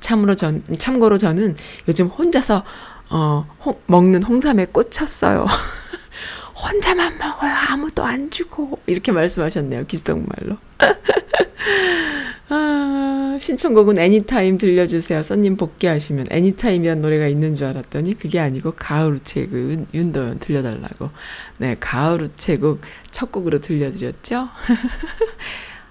참으로 0.00 0.34
전 0.34 0.62
참고로 0.78 1.18
저는 1.18 1.56
요즘 1.88 2.06
혼자서 2.06 2.64
어 3.10 3.46
홍, 3.64 3.80
먹는 3.86 4.22
홍삼에 4.22 4.66
꽂혔어요. 4.66 5.46
혼자만 6.54 7.18
먹어요. 7.18 7.52
아무도 7.70 8.04
안 8.04 8.30
주고. 8.30 8.80
이렇게 8.86 9.12
말씀하셨네요. 9.12 9.86
기성말로. 9.86 10.58
아, 12.50 13.36
신청곡은 13.40 13.98
애니타임 13.98 14.56
들려주세요. 14.56 15.22
써님 15.22 15.56
복귀하시면 15.56 16.28
애니타임이란 16.30 17.02
노래가 17.02 17.26
있는 17.26 17.56
줄 17.56 17.66
알았더니 17.66 18.18
그게 18.18 18.40
아니고 18.40 18.72
가을 18.72 19.12
우체국 19.14 19.86
윤도현 19.92 20.38
들려달라고. 20.38 21.10
네, 21.58 21.76
가을 21.78 22.22
우체국 22.22 22.80
첫 23.10 23.30
곡으로 23.30 23.60
들려드렸죠. 23.60 24.48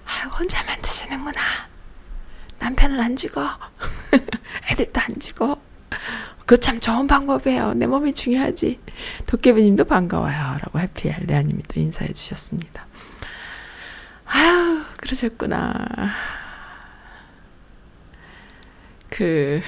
아, 0.04 0.28
혼자만 0.36 0.82
드시는구나. 0.82 1.40
남편은 2.58 2.98
안 2.98 3.14
죽어. 3.14 3.46
애들도 4.72 5.00
안 5.00 5.18
죽어. 5.20 5.60
그참 6.44 6.80
좋은 6.80 7.06
방법이에요. 7.06 7.74
내 7.74 7.86
몸이 7.86 8.14
중요하지. 8.14 8.80
도깨비님도 9.26 9.84
반가워요. 9.84 10.58
라고 10.60 10.80
해피엘 10.80 11.26
레아님이 11.26 11.62
또 11.68 11.78
인사해 11.78 12.12
주셨습니다. 12.12 12.86
아유, 14.24 14.80
그러셨구나. 14.96 16.37
그, 19.18 19.60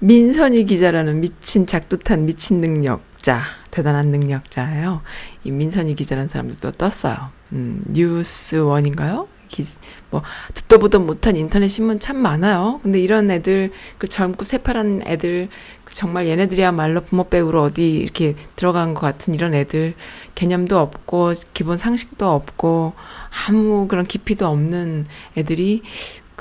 민선희 0.00 0.66
기자라는 0.66 1.20
미친 1.20 1.66
작두탄 1.66 2.26
미친 2.26 2.60
능력자, 2.60 3.40
대단한 3.70 4.08
능력자예요. 4.08 5.00
이 5.44 5.50
민선희 5.50 5.94
기자라는 5.94 6.28
사람도 6.28 6.56
또 6.60 6.72
떴어요. 6.72 7.30
음, 7.52 7.82
뉴스원인가요? 7.88 9.28
기, 9.48 9.62
뭐 10.10 10.22
듣도 10.52 10.78
보도 10.78 11.00
못한 11.00 11.36
인터넷 11.36 11.68
신문 11.68 12.00
참 12.00 12.18
많아요. 12.18 12.80
근데 12.82 13.00
이런 13.00 13.30
애들 13.30 13.70
그 13.96 14.08
젊고 14.08 14.44
새파란 14.44 15.02
애들 15.06 15.48
그 15.84 15.94
정말 15.94 16.26
얘네들이야말로 16.26 17.02
부모백으로 17.02 17.62
어디 17.62 17.92
이렇게 17.92 18.34
들어간 18.56 18.92
것 18.92 19.00
같은 19.00 19.34
이런 19.34 19.54
애들 19.54 19.94
개념도 20.34 20.78
없고 20.78 21.32
기본 21.54 21.78
상식도 21.78 22.30
없고 22.30 22.92
아무 23.48 23.88
그런 23.88 24.06
깊이도 24.06 24.46
없는 24.46 25.06
애들이 25.36 25.82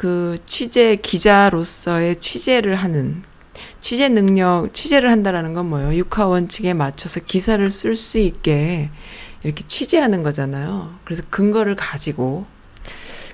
그 0.02 0.36
취재 0.48 0.96
기자로서의 0.96 2.20
취재를 2.22 2.74
하는 2.74 3.22
취재 3.82 4.10
능력 4.10 4.74
취재를 4.74 5.12
한다라는 5.12 5.54
건 5.54 5.70
뭐예요? 5.70 5.94
육하 5.94 6.26
원칙에 6.26 6.74
맞춰서 6.74 7.20
기사를 7.20 7.70
쓸 7.70 7.96
수 7.96 8.18
있게 8.18 8.90
이렇게 9.44 9.64
취재하는 9.68 10.24
거잖아요. 10.24 10.96
그래서 11.04 11.22
근거를 11.30 11.76
가지고 11.76 12.48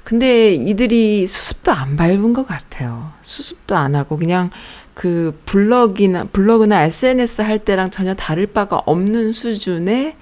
근데 0.04 0.56
이들이 0.56 1.26
수습도 1.26 1.72
안 1.72 1.96
밟은 1.96 2.34
것 2.34 2.46
같아요. 2.46 3.14
수습도 3.22 3.78
안 3.78 3.96
하고 3.96 4.18
그냥 4.18 4.50
그 4.94 5.42
블럭이나 5.46 6.26
블로그나 6.26 6.84
SNS 6.84 7.44
할 7.44 7.60
때랑 7.60 7.92
전혀 7.92 8.14
다를 8.14 8.46
바가 8.46 8.82
없는 8.86 9.32
수준의 9.32 10.18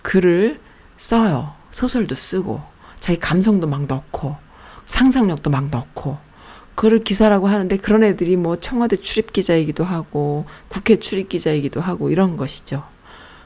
글을 0.00 0.60
써요. 0.96 1.52
소설도 1.72 2.14
쓰고 2.14 2.62
자기 3.00 3.18
감성도 3.18 3.66
막 3.66 3.84
넣고 3.84 4.48
상상력도 4.90 5.50
막 5.50 5.70
넣고 5.70 6.18
그를 6.74 6.98
기사라고 6.98 7.48
하는데 7.48 7.76
그런 7.76 8.04
애들이 8.04 8.36
뭐 8.36 8.56
청와대 8.56 8.96
출입 8.96 9.32
기자이기도 9.32 9.84
하고 9.84 10.46
국회 10.68 10.96
출입 10.96 11.28
기자이기도 11.28 11.80
하고 11.80 12.10
이런 12.10 12.36
것이죠. 12.36 12.84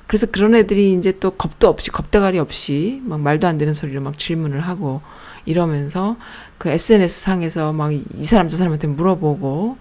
그래서 0.07 0.27
그런 0.27 0.55
애들이 0.55 0.93
이제 0.93 1.19
또 1.19 1.31
겁도 1.31 1.69
없이 1.69 1.91
겁대가리 1.91 2.39
없이 2.39 3.01
막 3.05 3.21
말도 3.21 3.47
안 3.47 3.59
되는 3.59 3.73
소리로 3.73 4.03
막 4.03 4.19
질문을 4.19 4.61
하고 4.61 5.01
이러면서 5.47 6.17
그 6.59 6.69
SNS 6.69 7.21
상에서 7.21 7.73
막 7.73 7.93
이 7.93 8.25
사람 8.25 8.49
저 8.49 8.57
사람한테 8.57 8.89
물어보고 8.89 9.79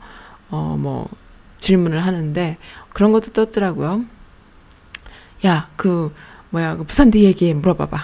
어 0.52 0.76
뭐 0.80 1.08
질문을 1.60 2.00
하는데 2.06 2.58
그런 2.94 3.12
것도 3.14 3.32
떴더라고요. 3.32 4.04
야, 5.46 5.70
그 5.76 6.14
뭐야, 6.50 6.78
그 6.78 6.84
부산대 6.84 7.20
얘기 7.20 7.54
물어봐봐. 7.54 7.98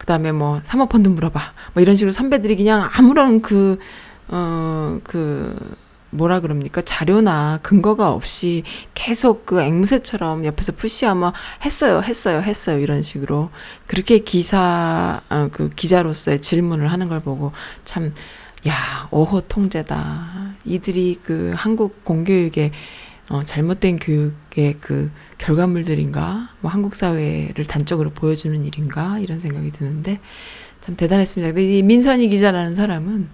그 0.00 0.06
다음에 0.06 0.32
뭐 0.32 0.62
사모펀드 0.64 1.10
물어봐. 1.10 1.40
뭐 1.74 1.82
이런 1.82 1.94
식으로 1.94 2.10
선배들이 2.10 2.56
그냥 2.56 2.88
아무런 2.94 3.42
그, 3.42 3.78
어, 4.28 4.98
그, 5.04 5.76
뭐라 6.08 6.40
그럽니까? 6.40 6.80
자료나 6.80 7.60
근거가 7.62 8.10
없이 8.10 8.64
계속 8.94 9.44
그 9.44 9.60
앵무새처럼 9.60 10.46
옆에서 10.46 10.72
푸시하면 10.72 11.34
했어요, 11.66 12.00
했어요, 12.00 12.40
했어요. 12.40 12.78
이런 12.78 13.02
식으로. 13.02 13.50
그렇게 13.86 14.20
기사, 14.20 15.20
어, 15.28 15.48
그 15.52 15.68
기자로서의 15.68 16.40
질문을 16.40 16.90
하는 16.90 17.10
걸 17.10 17.20
보고 17.20 17.52
참, 17.84 18.14
야, 18.66 19.06
오호 19.10 19.42
통제다. 19.42 20.54
이들이 20.64 21.20
그 21.22 21.52
한국 21.54 22.06
공교육의 22.06 22.72
어, 23.30 23.44
잘못된 23.44 23.98
교육의 23.98 24.78
그 24.80 25.10
결과물들인가? 25.38 26.50
뭐 26.60 26.70
한국 26.70 26.96
사회를 26.96 27.64
단적으로 27.64 28.10
보여주는 28.10 28.64
일인가? 28.64 29.20
이런 29.20 29.38
생각이 29.38 29.70
드는데 29.70 30.18
참 30.80 30.96
대단했습니다. 30.96 31.52
근데 31.52 31.78
이 31.78 31.82
민선희 31.84 32.28
기자라는 32.28 32.74
사람은 32.74 33.28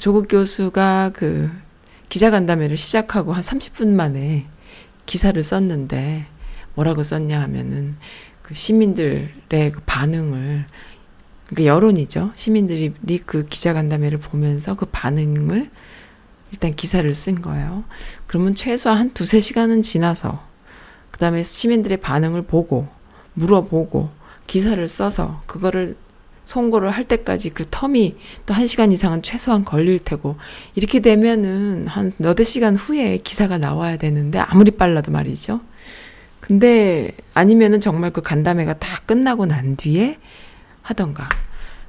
조국 0.00 0.26
교수가 0.28 1.12
그 1.14 1.48
기자간담회를 2.08 2.76
시작하고 2.76 3.32
한 3.32 3.42
30분 3.42 3.90
만에 3.90 4.46
기사를 5.06 5.40
썼는데 5.40 6.26
뭐라고 6.74 7.04
썼냐 7.04 7.40
하면은 7.40 7.96
그 8.42 8.54
시민들의 8.54 9.30
그 9.48 9.80
반응을 9.86 10.66
그러니까 11.46 11.72
여론이죠. 11.72 12.32
시민들이 12.34 12.92
그 13.24 13.46
기자간담회를 13.46 14.18
보면서 14.18 14.74
그 14.74 14.86
반응을 14.86 15.70
일단 16.52 16.74
기사를 16.74 17.12
쓴 17.14 17.40
거예요. 17.42 17.84
그러면 18.26 18.54
최소한 18.54 18.98
한 18.98 19.10
두세 19.14 19.40
시간은 19.40 19.82
지나서 19.82 20.42
그 21.10 21.18
다음에 21.18 21.42
시민들의 21.42 22.00
반응을 22.00 22.42
보고 22.42 22.88
물어보고 23.34 24.10
기사를 24.46 24.86
써서 24.88 25.42
그거를 25.46 25.96
송고를 26.44 26.90
할 26.90 27.04
때까지 27.04 27.50
그 27.50 27.64
텀이 27.64 28.16
또 28.46 28.54
한 28.54 28.66
시간 28.66 28.90
이상은 28.90 29.22
최소한 29.22 29.64
걸릴 29.64 30.00
테고 30.00 30.36
이렇게 30.74 30.98
되면은 31.00 31.86
한 31.86 32.12
너댓 32.18 32.44
시간 32.44 32.74
후에 32.74 33.18
기사가 33.18 33.58
나와야 33.58 33.96
되는데 33.96 34.40
아무리 34.40 34.72
빨라도 34.72 35.12
말이죠. 35.12 35.60
근데 36.40 37.12
아니면은 37.34 37.80
정말 37.80 38.10
그 38.10 38.22
간담회가 38.22 38.74
다 38.80 39.00
끝나고 39.06 39.46
난 39.46 39.76
뒤에 39.76 40.18
하던가. 40.82 41.28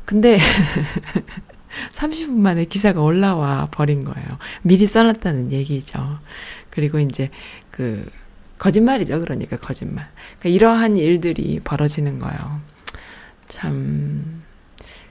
근데 0.06 0.38
30분 1.94 2.34
만에 2.34 2.66
기사가 2.66 3.02
올라와 3.02 3.68
버린 3.72 4.04
거예요. 4.04 4.38
미리 4.62 4.88
써놨다는 4.88 5.52
얘기죠. 5.52 6.20
그리고 6.70 7.00
이제 7.00 7.30
그 7.72 8.10
거짓말이죠. 8.58 9.20
그러니까 9.20 9.58
거짓말. 9.58 10.08
그러니까 10.40 10.50
이러한 10.50 10.96
일들이 10.96 11.60
벌어지는 11.64 12.20
거예요. 12.20 12.62
참. 13.48 14.44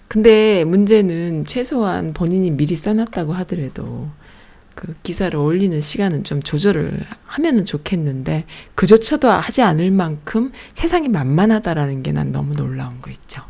근데 0.08 0.64
문제는 0.64 1.44
최소한 1.44 2.12
본인이 2.12 2.50
미리 2.50 2.74
써놨다고 2.76 3.32
하더라도 3.34 4.10
그 4.74 4.94
기사를 5.02 5.36
올리는 5.38 5.78
시간은 5.80 6.24
좀 6.24 6.42
조절을 6.42 7.06
하면은 7.26 7.64
좋겠는데 7.64 8.46
그조차도 8.74 9.28
하지 9.28 9.62
않을 9.62 9.90
만큼 9.90 10.52
세상이 10.74 11.08
만만하다라는 11.08 12.02
게 12.02 12.12
난 12.12 12.32
너무 12.32 12.54
놀라운 12.54 13.00
거 13.02 13.10
있죠. 13.10 13.42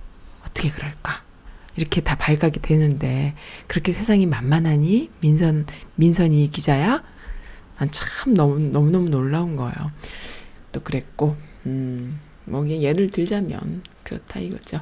어떻게 0.44 0.70
그럴까? 0.70 1.22
이렇게 1.80 2.02
다 2.02 2.14
발각이 2.16 2.60
되는데 2.60 3.34
그렇게 3.66 3.92
세상이 3.92 4.26
만만하니 4.26 5.10
민선 5.20 5.66
민선이 5.96 6.50
기자야? 6.50 7.02
난 7.78 7.90
참 7.90 8.34
너무 8.34 8.58
너무 8.60 8.90
너무 8.90 9.08
놀라운 9.08 9.56
거예요. 9.56 9.74
또 10.72 10.80
그랬고 10.82 11.36
음뭐 11.66 12.68
예를 12.68 13.10
들자면 13.10 13.82
그렇다 14.04 14.40
이거죠. 14.40 14.80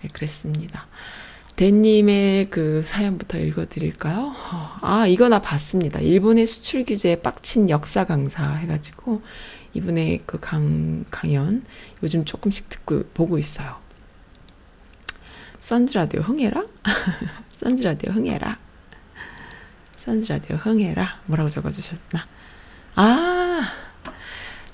네, 0.00 0.08
그랬습니다. 0.12 0.86
대님의 1.56 2.48
그 2.48 2.82
사연부터 2.86 3.38
읽어드릴까요? 3.38 4.32
아, 4.80 5.06
이거 5.06 5.28
나 5.28 5.42
봤습니다. 5.42 6.00
일본의 6.00 6.46
수출 6.46 6.84
규제에 6.84 7.16
빡친 7.16 7.68
역사 7.68 8.04
강사 8.04 8.54
해가지고, 8.54 9.20
이분의 9.74 10.22
그 10.24 10.40
강, 10.40 11.04
강연 11.10 11.62
요즘 12.02 12.24
조금씩 12.24 12.70
듣고, 12.70 13.04
보고 13.12 13.38
있어요. 13.38 13.76
선즈라디오 15.62 16.22
흥해라? 16.22 16.64
선즈라디오 17.56 18.10
흥해라? 18.10 18.58
선즈라디오 19.96 20.56
흥해라? 20.56 21.20
뭐라고 21.26 21.48
적어주셨나? 21.48 22.26
아, 22.96 23.72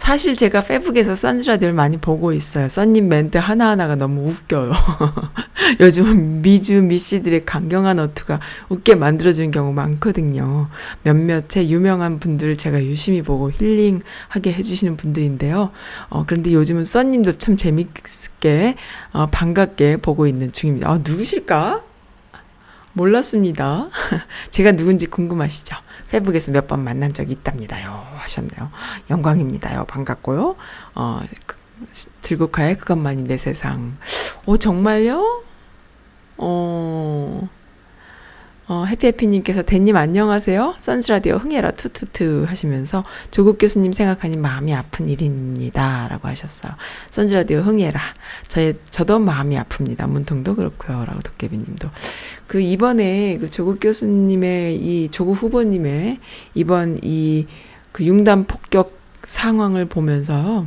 사실 0.09 0.37
제가 0.37 0.63
페북에서 0.63 1.15
선즈라디오를 1.15 1.75
많이 1.75 1.99
보고 1.99 2.33
있어요. 2.33 2.71
썬님 2.71 3.09
멘트 3.09 3.37
하나하나가 3.37 3.95
너무 3.95 4.31
웃겨요. 4.31 4.73
요즘은 5.81 6.41
미주 6.41 6.81
미씨들의 6.81 7.45
강경한 7.45 7.99
어투가 7.99 8.41
웃게 8.71 8.95
만들어주는 8.95 9.51
경우 9.51 9.75
많거든요. 9.75 10.71
몇몇의 11.03 11.71
유명한 11.71 12.21
분들을 12.21 12.57
제가 12.57 12.83
유심히 12.83 13.21
보고 13.21 13.51
힐링하게 13.51 14.55
해주시는 14.55 14.97
분들인데요. 14.97 15.73
어, 16.09 16.25
그런데 16.27 16.55
요즘은 16.55 16.87
썬님도 16.87 17.37
참 17.37 17.59
재밌게, 17.59 18.77
어, 19.13 19.27
반갑게 19.27 19.99
보고 19.99 20.27
있는 20.27 20.53
중입니다. 20.53 20.91
아, 20.91 21.01
누구실까? 21.07 21.83
몰랐습니다. 22.95 23.91
제가 24.51 24.73
누군지 24.73 25.07
궁금하시죠? 25.07 25.77
페북에서 26.11 26.53
몇 26.53 26.67
번 26.69 26.85
만난 26.85 27.13
적이 27.15 27.33
있답니다요. 27.33 28.07
하셨네요. 28.17 28.71
영광입니다요. 29.11 29.85
반갑고요. 29.85 30.57
어, 30.95 31.21
그, 31.47 31.57
들국화의 32.23 32.79
그것만이 32.79 33.23
내 33.25 33.37
세상. 33.37 33.97
오, 34.47 34.57
정말요? 34.57 35.43
어, 36.39 36.78
어, 38.69 38.85
해피해피님께서 38.85 39.63
대님 39.63 39.97
안녕하세요. 39.97 40.77
선즈라디오 40.79 41.37
흥해라 41.37 41.71
투투투 41.71 42.45
하시면서 42.47 43.05
조국 43.31 43.59
교수님 43.59 43.93
생각하니 43.93 44.37
마음이 44.37 44.75
아픈 44.75 45.09
일입니다. 45.09 46.07
라고 46.09 46.29
하셨어요. 46.29 46.73
선즈라디오 47.11 47.61
흥해라. 47.61 47.99
저, 48.47 48.73
저도 48.91 49.19
마음이 49.19 49.57
아픕니다. 49.57 50.09
문통도 50.09 50.55
그렇고요. 50.55 51.05
라고 51.07 51.21
도깨비님도. 51.21 51.89
그 52.47 52.61
이번에 52.61 53.39
그 53.39 53.51
조국 53.51 53.79
교수님의 53.81 54.77
이 54.77 55.09
조국 55.11 55.33
후보님의 55.43 56.19
이번 56.55 56.99
이 57.03 57.47
그 57.99 58.05
융단 58.05 58.45
폭격 58.45 58.97
상황을 59.25 59.87
보면서 59.87 60.67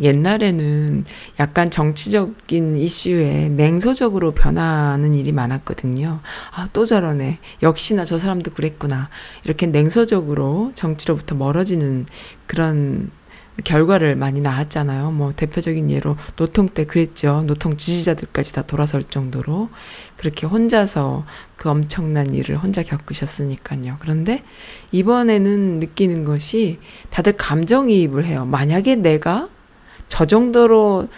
옛날에는 0.00 1.04
약간 1.40 1.70
정치적인 1.70 2.76
이슈에 2.76 3.48
냉소적으로 3.48 4.32
변하는 4.32 5.14
일이 5.14 5.32
많았거든요. 5.32 6.20
아, 6.52 6.68
또 6.72 6.84
저러네. 6.84 7.38
역시나 7.62 8.04
저 8.04 8.18
사람도 8.18 8.52
그랬구나. 8.52 9.08
이렇게 9.44 9.66
냉소적으로 9.66 10.72
정치로부터 10.74 11.34
멀어지는 11.34 12.06
그런 12.46 13.10
결과를 13.64 14.16
많이 14.16 14.40
나왔잖아요. 14.40 15.12
뭐 15.12 15.32
대표적인 15.34 15.90
예로 15.90 16.16
노통 16.36 16.68
때 16.68 16.84
그랬죠. 16.84 17.42
노통 17.46 17.76
지지자들까지 17.76 18.52
다 18.52 18.62
돌아설 18.62 19.04
정도로 19.04 19.70
그렇게 20.16 20.46
혼자서 20.46 21.24
그 21.56 21.70
엄청난 21.70 22.34
일을 22.34 22.58
혼자 22.58 22.82
겪으셨으니까요. 22.82 23.96
그런데 24.00 24.42
이번에는 24.92 25.80
느끼는 25.80 26.24
것이 26.24 26.78
다들 27.10 27.32
감정이입을 27.32 28.26
해요. 28.26 28.44
만약에 28.44 28.96
내가 28.96 29.48
저 30.08 30.26
정도로 30.26 31.08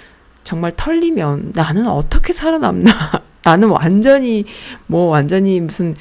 정말 0.45 0.73
털리면 0.77 1.53
나는 1.55 1.87
어떻게 1.87 2.33
살아남나? 2.33 2.91
나는 3.45 3.69
완전히 3.69 4.45
뭐 4.87 5.09
완전히 5.09 5.61
무슨 5.61 5.95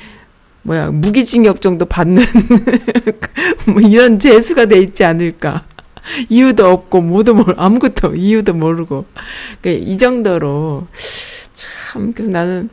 뭐야 0.63 0.91
무기징역 0.91 1.61
정도 1.61 1.85
받는 1.85 2.23
뭐 3.67 3.81
이런 3.81 4.19
죄수가 4.19 4.65
돼 4.65 4.79
있지 4.79 5.03
않을까? 5.03 5.65
이유도 6.29 6.67
없고 6.67 7.01
뭐도 7.01 7.33
모르 7.35 7.53
아무것도 7.57 8.15
이유도 8.15 8.53
모르고 8.53 9.05
그러니까 9.61 9.85
이 9.85 9.97
정도로 9.97 10.87
참 11.53 12.13
그래서 12.13 12.31
나는 12.31 12.69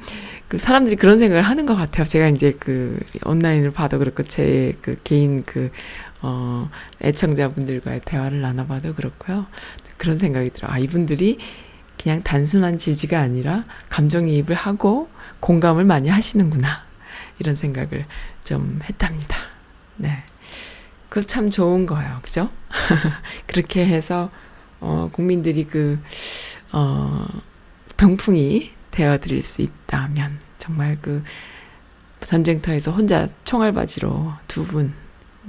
그 0.49 0.59
사람들이 0.59 0.97
그런 0.97 1.19
생각을 1.19 1.43
하는 1.43 1.67
것 1.67 1.75
같아요. 1.75 2.07
제가 2.07 2.29
이제 2.29 2.55
그 2.59 2.99
온라인을 3.25 3.73
봐도 3.73 3.99
그렇고 3.99 4.23
제 4.23 4.75
그 4.83 4.97
개인 5.03 5.45
그 5.45 5.71
어, 6.23 6.71
애청자분들과의 7.03 8.01
대화를 8.05 8.41
나눠봐도 8.41 8.95
그렇고요. 8.95 9.47
그런 10.05 10.19
생각이 10.19 10.51
들어요. 10.51 10.71
아, 10.71 10.79
이분들이 10.79 11.39
그냥 11.99 12.23
단순한 12.23 12.77
지지가 12.77 13.19
아니라 13.19 13.65
감정이입을 13.89 14.55
하고 14.55 15.09
공감을 15.41 15.85
많이 15.85 16.11
하시는구나. 16.11 16.85
이런 17.39 17.57
생각을 17.57 18.05
좀 18.45 18.81
했답니다. 18.85 19.37
네. 19.97 20.23
그참 21.09 21.49
좋은 21.49 21.87
거예요. 21.87 22.19
그죠? 22.21 22.51
그렇게 23.47 23.87
해서, 23.87 24.31
어, 24.81 25.09
국민들이 25.11 25.65
그, 25.65 25.99
어, 26.71 27.27
병풍이 27.97 28.73
되어 28.91 29.19
드릴 29.19 29.41
수 29.41 29.63
있다면, 29.63 30.39
정말 30.59 30.99
그, 31.01 31.25
전쟁터에서 32.21 32.91
혼자 32.91 33.29
총알바지로 33.45 34.33
두 34.49 34.67
분, 34.67 34.93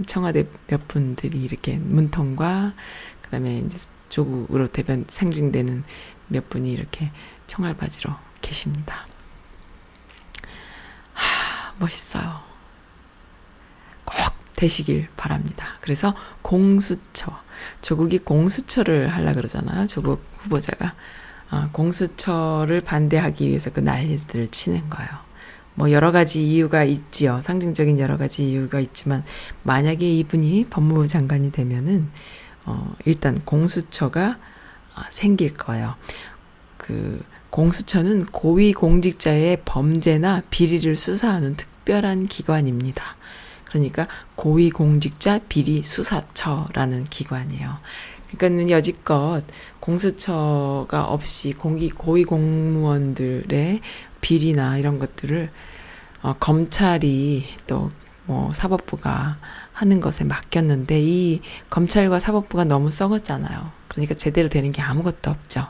청와대 0.06 0.46
몇 0.68 0.88
분들이 0.88 1.44
이렇게 1.44 1.78
문통과, 1.78 2.74
그 3.22 3.30
다음에 3.32 3.58
이제 3.58 3.78
조국으로 4.16 4.68
대변 4.68 5.04
상징되는 5.10 5.84
몇 6.30 6.50
분이 6.50 6.72
이렇게 6.72 7.12
총알바지로 7.48 8.14
계십니다. 8.42 9.06
하, 11.14 11.74
멋있어요. 11.80 12.40
꼭 14.06 14.16
되시길 14.56 15.10
바랍니다. 15.18 15.68
그래서 15.82 16.16
공수처. 16.42 17.44
조국이 17.82 18.20
공수처를 18.20 19.10
하려 19.10 19.34
그러잖아요. 19.34 19.86
조국 19.88 20.24
후보자가. 20.38 20.96
어, 21.52 21.70
공수처를 21.74 22.80
반대하기 22.80 23.50
위해서 23.50 23.70
그 23.70 23.82
난리들을 23.82 24.48
치는 24.52 24.90
거예요. 24.90 25.10
뭐 25.74 25.92
여러 25.92 26.14
가지 26.14 26.42
이유가 26.42 26.86
있지요. 26.86 27.42
상징적인 27.42 28.00
여러 28.00 28.16
가지 28.18 28.50
이유가 28.50 28.80
있지만 28.80 29.26
만약에 29.64 30.10
이분이 30.10 30.68
법무부 30.70 31.08
장관이 31.08 31.52
되면은 31.52 32.10
어 32.66 32.96
일단 33.06 33.40
공수처가 33.46 34.38
어, 34.96 35.02
생길 35.10 35.54
거예요. 35.54 35.96
그 36.78 37.24
공수처는 37.50 38.26
고위 38.28 38.74
공직자의 38.74 39.62
범죄나 39.66 40.44
비리를 40.50 40.96
수사하는 40.98 41.56
특별한 41.56 42.28
기관입니다. 42.28 43.04
그러니까 43.66 44.08
고위 44.36 44.70
공직자 44.70 45.40
비리 45.50 45.82
수사처라는 45.82 47.06
기관이에요. 47.10 47.78
그러니까는 48.28 48.70
여지껏 48.70 49.44
공수처가 49.80 51.06
없이 51.06 51.54
공기 51.54 51.90
고위 51.90 52.24
공무원들의 52.24 53.82
비리나 54.22 54.78
이런 54.78 55.00
것들을 55.00 55.50
어, 56.22 56.36
검찰이 56.40 57.46
또 57.68 57.92
뭐 58.26 58.54
사법부가 58.54 59.38
하는 59.76 60.00
것에 60.00 60.24
맡겼는데 60.24 61.02
이 61.02 61.42
검찰과 61.70 62.20
사법부가 62.20 62.64
너무 62.64 62.92
썩었잖아요. 62.92 63.72
그러니까 63.90 64.16
제대로 64.16 64.48
되는 64.48 64.72
게 64.72 64.82
아무것도 64.82 65.30
없죠. 65.30 65.68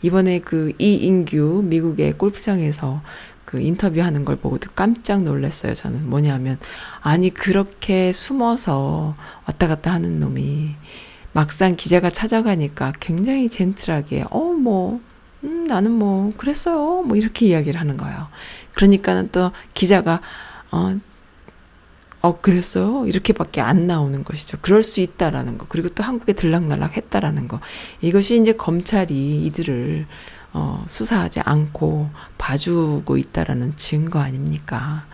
이번에 0.00 0.38
그 0.38 0.72
이인규 0.78 1.64
미국의 1.64 2.12
골프장에서 2.12 3.02
그 3.44 3.60
인터뷰하는 3.60 4.24
걸 4.24 4.36
보고도 4.36 4.70
깜짝 4.76 5.24
놀랐어요. 5.24 5.74
저는 5.74 6.08
뭐냐면 6.08 6.58
아니 7.00 7.30
그렇게 7.30 8.12
숨어서 8.12 9.16
왔다 9.46 9.66
갔다 9.66 9.92
하는 9.92 10.20
놈이 10.20 10.76
막상 11.32 11.74
기자가 11.74 12.10
찾아가니까 12.10 12.92
굉장히 13.00 13.48
젠틀하게 13.48 14.26
어뭐 14.30 15.00
음, 15.44 15.66
나는 15.66 15.90
뭐 15.90 16.32
그랬어요. 16.36 17.02
뭐 17.02 17.16
이렇게 17.16 17.46
이야기를 17.46 17.80
하는 17.80 17.96
거예요. 17.96 18.28
그러니까는 18.74 19.30
또 19.32 19.50
기자가 19.74 20.20
어, 20.70 20.98
어, 22.20 22.40
그랬어요? 22.40 23.06
이렇게밖에 23.06 23.60
안 23.60 23.86
나오는 23.86 24.24
것이죠. 24.24 24.58
그럴 24.60 24.82
수 24.82 25.00
있다라는 25.00 25.56
거. 25.58 25.66
그리고 25.68 25.88
또 25.88 26.02
한국에 26.02 26.32
들락날락 26.32 26.96
했다라는 26.96 27.48
거. 27.48 27.60
이것이 28.00 28.40
이제 28.40 28.52
검찰이 28.52 29.44
이들을 29.46 30.06
어, 30.52 30.84
수사하지 30.88 31.40
않고 31.40 32.08
봐주고 32.38 33.16
있다라는 33.16 33.74
증거 33.76 34.18
아닙니까? 34.18 35.06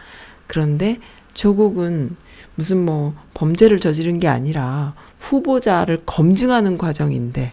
그런데 0.47 0.99
조국은 1.35 2.17
무슨 2.55 2.85
뭐 2.85 3.15
범죄를 3.35 3.81
저지른 3.81 4.19
게 4.19 4.29
아니라 4.29 4.95
후보자를 5.19 6.03
검증하는 6.07 6.79
과정인데 6.79 7.53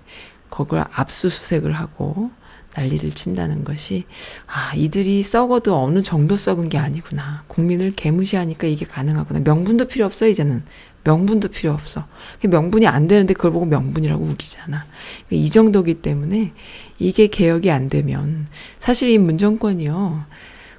그걸 0.50 0.86
압수수색을 0.92 1.74
하고 1.74 2.30
난리를 2.76 3.12
친다는 3.12 3.64
것이 3.64 4.06
아 4.48 4.74
이들이 4.76 5.24
썩어도 5.24 5.78
어느 5.78 6.02
정도 6.02 6.36
썩은 6.36 6.70
게 6.70 6.78
아니구나 6.78 7.44
국민을 7.48 7.92
개무시하니까 7.96 8.68
이게 8.68 8.86
가능하구나 8.86 9.42
명분도 9.42 9.86
필요 9.86 10.06
없어 10.06 10.28
이제는 10.28 10.64
명분도 11.04 11.48
필요 11.48 11.72
없어. 11.72 12.06
명분이 12.44 12.86
안 12.86 13.08
되는데 13.08 13.34
그걸 13.34 13.52
보고 13.52 13.66
명분이라고 13.66 14.24
우기잖아. 14.24 14.86
이 15.32 15.50
정도기 15.50 15.96
때문에 15.96 16.54
이게 17.00 17.26
개혁이 17.26 17.72
안 17.72 17.90
되면 17.90 18.46
사실 18.78 19.10
이 19.10 19.18
문정권이요. 19.18 20.26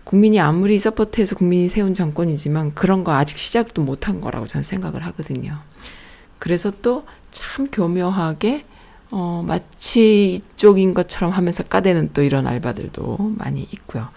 국민이 0.04 0.38
아무리 0.38 0.78
서포트해서 0.78 1.34
국민이 1.34 1.68
세운 1.68 1.92
정권이지만 1.92 2.74
그런 2.74 3.02
거 3.02 3.14
아직 3.14 3.36
시작도 3.36 3.82
못한 3.82 4.20
거라고 4.20 4.46
저는 4.46 4.62
생각을 4.62 5.04
하거든요. 5.06 5.58
그래서 6.38 6.70
또 6.70 7.04
참 7.32 7.68
교묘하게 7.72 8.64
어 9.12 9.44
마치 9.46 10.32
이쪽인 10.32 10.94
것처럼 10.94 11.32
하면서 11.32 11.62
까대는 11.62 12.10
또 12.14 12.22
이런 12.22 12.46
알바들도 12.46 13.34
많이 13.38 13.60
있고요. 13.70 14.08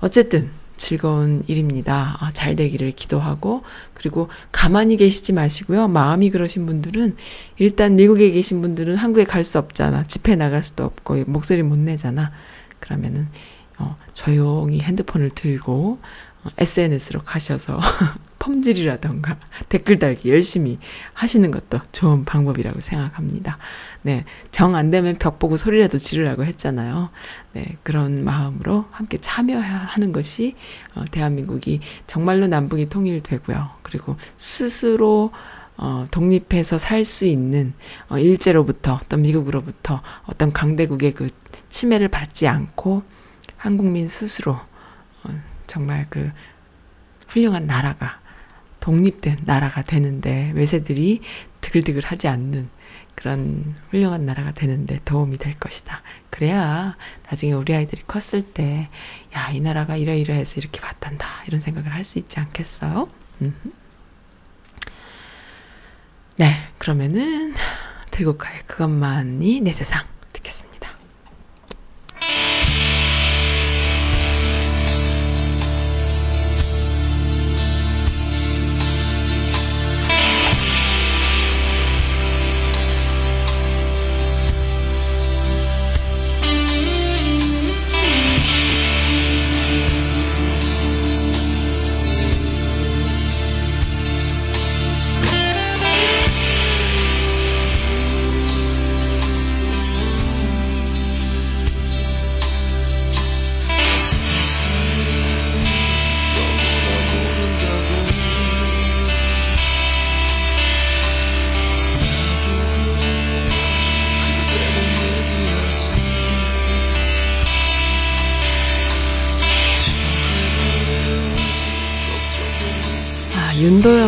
어쨌든 0.00 0.50
즐거운 0.76 1.42
일입니다. 1.46 2.16
아, 2.20 2.30
잘 2.32 2.54
되기를 2.54 2.92
기도하고, 2.92 3.62
그리고 3.94 4.28
가만히 4.52 4.96
계시지 4.96 5.32
마시고요. 5.32 5.88
마음이 5.88 6.30
그러신 6.30 6.66
분들은, 6.66 7.16
일단 7.56 7.96
미국에 7.96 8.30
계신 8.30 8.60
분들은 8.60 8.96
한국에 8.96 9.24
갈 9.24 9.42
수 9.42 9.58
없잖아. 9.58 10.06
집회 10.06 10.36
나갈 10.36 10.62
수도 10.62 10.84
없고, 10.84 11.24
목소리 11.26 11.62
못 11.62 11.78
내잖아. 11.78 12.30
그러면은, 12.80 13.28
어, 13.78 13.96
조용히 14.14 14.80
핸드폰을 14.80 15.30
들고, 15.30 15.98
어, 16.44 16.48
SNS로 16.58 17.22
가셔서 17.22 17.80
펌질이라던가 18.38 19.38
댓글 19.68 19.98
달기 19.98 20.30
열심히 20.30 20.78
하시는 21.14 21.50
것도 21.50 21.80
좋은 21.90 22.24
방법이라고 22.24 22.80
생각합니다. 22.80 23.58
네. 24.06 24.24
정 24.52 24.76
안 24.76 24.92
되면 24.92 25.16
벽 25.16 25.40
보고 25.40 25.56
소리라도 25.56 25.98
지르라고 25.98 26.44
했잖아요. 26.44 27.10
네. 27.54 27.74
그런 27.82 28.24
마음으로 28.24 28.84
함께 28.92 29.18
참여하는 29.18 30.12
것이, 30.12 30.54
어, 30.94 31.04
대한민국이 31.10 31.80
정말로 32.06 32.46
남북이 32.46 32.88
통일되고요. 32.88 33.68
그리고 33.82 34.14
스스로 34.36 35.32
어, 35.76 36.06
독립해서 36.12 36.78
살 36.78 37.04
수 37.04 37.26
있는, 37.26 37.74
어, 38.08 38.16
일제로부터, 38.16 38.94
어떤 39.02 39.22
미국으로부터 39.22 40.02
어떤 40.24 40.52
강대국의 40.52 41.12
그 41.12 41.28
침해를 41.68 42.06
받지 42.06 42.46
않고 42.46 43.02
한국민 43.56 44.08
스스로, 44.08 44.52
어, 44.52 45.42
정말 45.66 46.06
그 46.08 46.30
훌륭한 47.26 47.66
나라가, 47.66 48.20
독립된 48.78 49.38
나라가 49.46 49.82
되는데 49.82 50.52
외세들이 50.54 51.20
드글드글 51.60 52.02
하지 52.04 52.28
않는 52.28 52.68
그런 53.16 53.74
훌륭한 53.90 54.24
나라가 54.26 54.52
되는데 54.52 55.00
도움이 55.04 55.38
될 55.38 55.58
것이다. 55.58 56.02
그래야 56.30 56.96
나중에 57.28 57.52
우리 57.52 57.74
아이들이 57.74 58.02
컸을 58.06 58.52
때, 58.52 58.88
야, 59.34 59.50
이 59.50 59.60
나라가 59.60 59.96
이러이러해서 59.96 60.60
이렇게 60.60 60.80
봤단다. 60.80 61.26
이런 61.48 61.60
생각을 61.60 61.92
할 61.92 62.04
수 62.04 62.18
있지 62.20 62.38
않겠어요? 62.38 63.08
네, 66.36 66.56
그러면은, 66.78 67.54
들국화의 68.10 68.60
그것만이 68.66 69.60
내 69.62 69.72
세상 69.72 70.04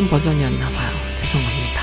버전이었나 0.08 0.66
봐요. 0.68 0.96
죄송합니다. 1.16 1.82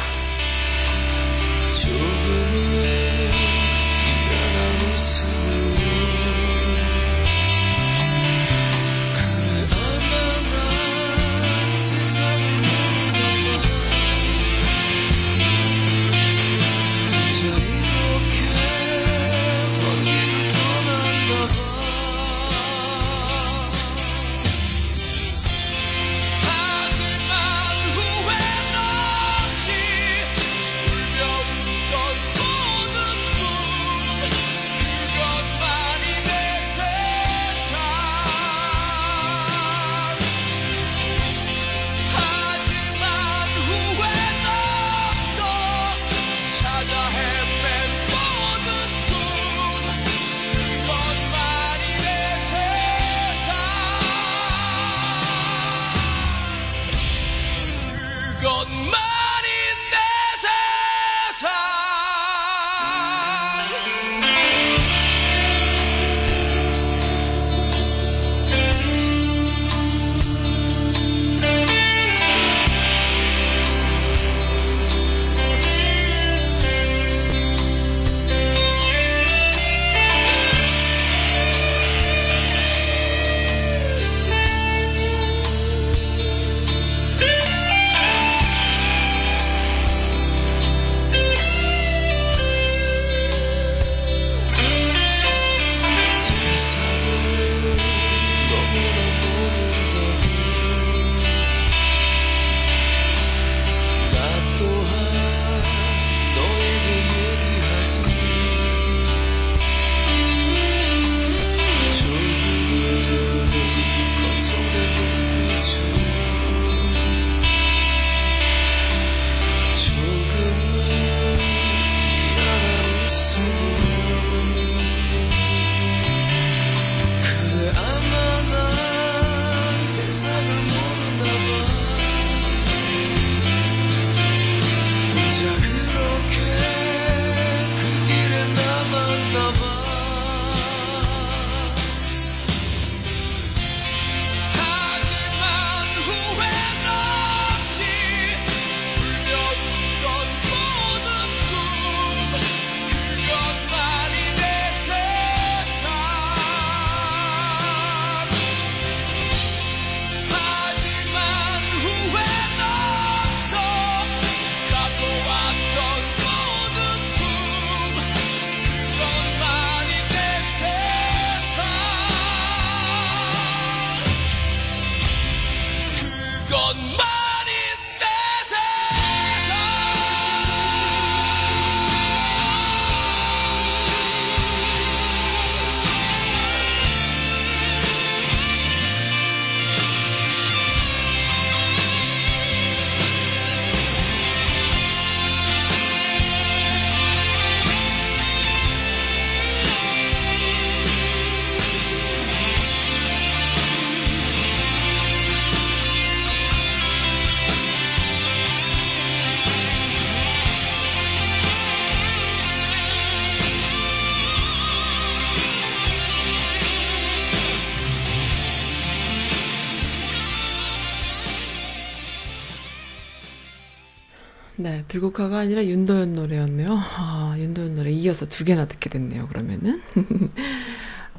들국화가 224.99 225.39
아니라 225.39 225.65
윤도현 225.65 226.13
노래였네요. 226.13 226.69
아, 226.95 227.35
윤도현 227.37 227.75
노래 227.75 227.91
이어서 227.91 228.25
두 228.27 228.45
개나 228.45 228.65
듣게 228.65 228.89
됐네요, 228.89 229.27
그러면은. 229.27 229.81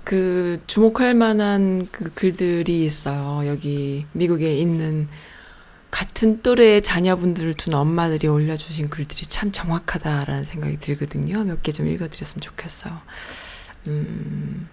그, 0.02 0.62
주목할 0.66 1.12
만한 1.14 1.86
그 1.92 2.10
글들이 2.12 2.84
있어요. 2.84 3.46
여기, 3.46 4.06
미국에 4.12 4.54
있는 4.56 5.08
같은 5.90 6.40
또래의 6.42 6.82
자녀분들을 6.82 7.52
둔 7.54 7.74
엄마들이 7.74 8.28
올려주신 8.28 8.88
글들이 8.88 9.26
참 9.26 9.52
정확하다라는 9.52 10.44
생각이 10.44 10.78
들거든요. 10.78 11.44
몇 11.44 11.62
개 11.62 11.72
좀 11.72 11.86
읽어드렸으면 11.86 12.40
좋겠어요. 12.40 12.98
음, 13.88 14.68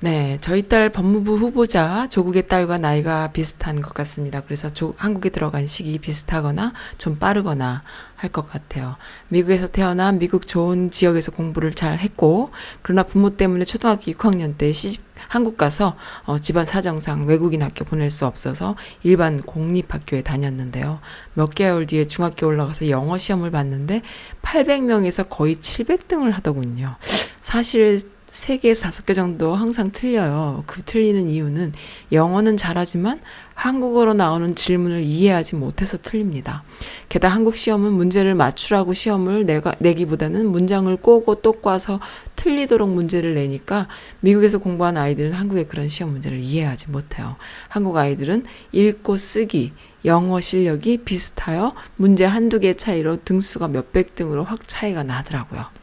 네, 0.00 0.36
저희 0.42 0.68
딸 0.68 0.90
법무부 0.90 1.36
후보자 1.36 2.06
조국의 2.10 2.48
딸과 2.48 2.76
나이가 2.76 3.32
비슷한 3.32 3.80
것 3.80 3.94
같습니다. 3.94 4.42
그래서 4.42 4.70
조, 4.70 4.92
한국에 4.98 5.30
들어간 5.30 5.66
시기 5.66 5.98
비슷하거나 5.98 6.74
좀 6.98 7.18
빠르거나 7.18 7.82
할 8.14 8.30
것 8.30 8.46
같아요. 8.50 8.96
미국에서 9.28 9.68
태어나 9.68 10.12
미국 10.12 10.46
좋은 10.46 10.90
지역에서 10.90 11.32
공부를 11.32 11.72
잘 11.72 11.98
했고, 11.98 12.50
그러나 12.82 13.04
부모 13.04 13.36
때문에 13.36 13.64
초등학교 13.64 14.12
6학년 14.12 14.58
때 14.58 14.70
시집 14.72 15.02
한국 15.28 15.56
가서 15.56 15.96
어, 16.24 16.38
집안 16.38 16.66
사정상 16.66 17.26
외국인 17.26 17.62
학교 17.62 17.84
보낼 17.86 18.10
수 18.10 18.26
없어서 18.26 18.76
일반 19.02 19.40
공립 19.40 19.94
학교에 19.94 20.22
다녔는데요. 20.22 21.00
몇 21.32 21.54
개월 21.54 21.86
뒤에 21.86 22.06
중학교 22.06 22.46
올라가서 22.46 22.90
영어 22.90 23.16
시험을 23.16 23.50
봤는데 23.50 24.02
800명에서 24.42 25.26
거의 25.30 25.56
700등을 25.56 26.32
하더군요. 26.32 26.96
사실 27.40 28.00
세 28.36 28.58
개, 28.58 28.74
다섯 28.74 29.06
개 29.06 29.14
정도 29.14 29.54
항상 29.54 29.90
틀려요. 29.90 30.64
그 30.66 30.82
틀리는 30.82 31.26
이유는 31.26 31.72
영어는 32.12 32.58
잘하지만 32.58 33.22
한국어로 33.54 34.12
나오는 34.12 34.54
질문을 34.54 35.00
이해하지 35.04 35.56
못해서 35.56 35.96
틀립니다. 35.96 36.62
게다가 37.08 37.34
한국 37.34 37.56
시험은 37.56 37.94
문제를 37.94 38.34
맞추라고 38.34 38.92
시험을 38.92 39.46
내가, 39.46 39.74
내기보다는 39.78 40.52
문장을 40.52 40.94
꼬고 40.96 41.36
또 41.36 41.52
꽈서 41.52 41.98
틀리도록 42.36 42.90
문제를 42.90 43.34
내니까 43.34 43.88
미국에서 44.20 44.58
공부한 44.58 44.98
아이들은 44.98 45.32
한국의 45.32 45.66
그런 45.66 45.88
시험 45.88 46.12
문제를 46.12 46.38
이해하지 46.38 46.90
못해요. 46.90 47.36
한국 47.68 47.96
아이들은 47.96 48.44
읽고 48.70 49.16
쓰기, 49.16 49.72
영어 50.04 50.42
실력이 50.42 50.98
비슷하여 50.98 51.74
문제 51.96 52.26
한두 52.26 52.60
개 52.60 52.74
차이로 52.74 53.24
등수가 53.24 53.68
몇백 53.68 54.14
등으로 54.14 54.44
확 54.44 54.68
차이가 54.68 55.02
나더라고요. 55.02 55.75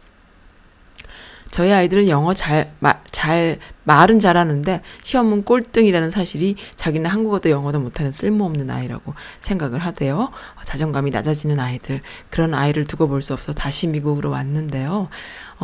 저희 1.53 1.71
아이들은 1.71 2.09
영어 2.09 2.33
잘, 2.33 2.73
마, 2.79 2.95
잘, 3.11 3.59
말은 3.83 4.19
잘하는데 4.19 4.81
시험은 5.03 5.43
꼴등이라는 5.43 6.09
사실이 6.09 6.55
자기는 6.75 7.07
한국어도 7.07 7.51
영어도 7.51 7.79
못하는 7.79 8.11
쓸모없는 8.11 8.71
아이라고 8.71 9.13
생각을 9.39 9.77
하대요. 9.77 10.31
자존감이 10.65 11.11
낮아지는 11.11 11.59
아이들, 11.59 12.01
그런 12.31 12.55
아이를 12.55 12.85
두고 12.85 13.07
볼 13.07 13.21
수 13.21 13.33
없어 13.33 13.53
다시 13.53 13.85
미국으로 13.85 14.31
왔는데요. 14.31 15.09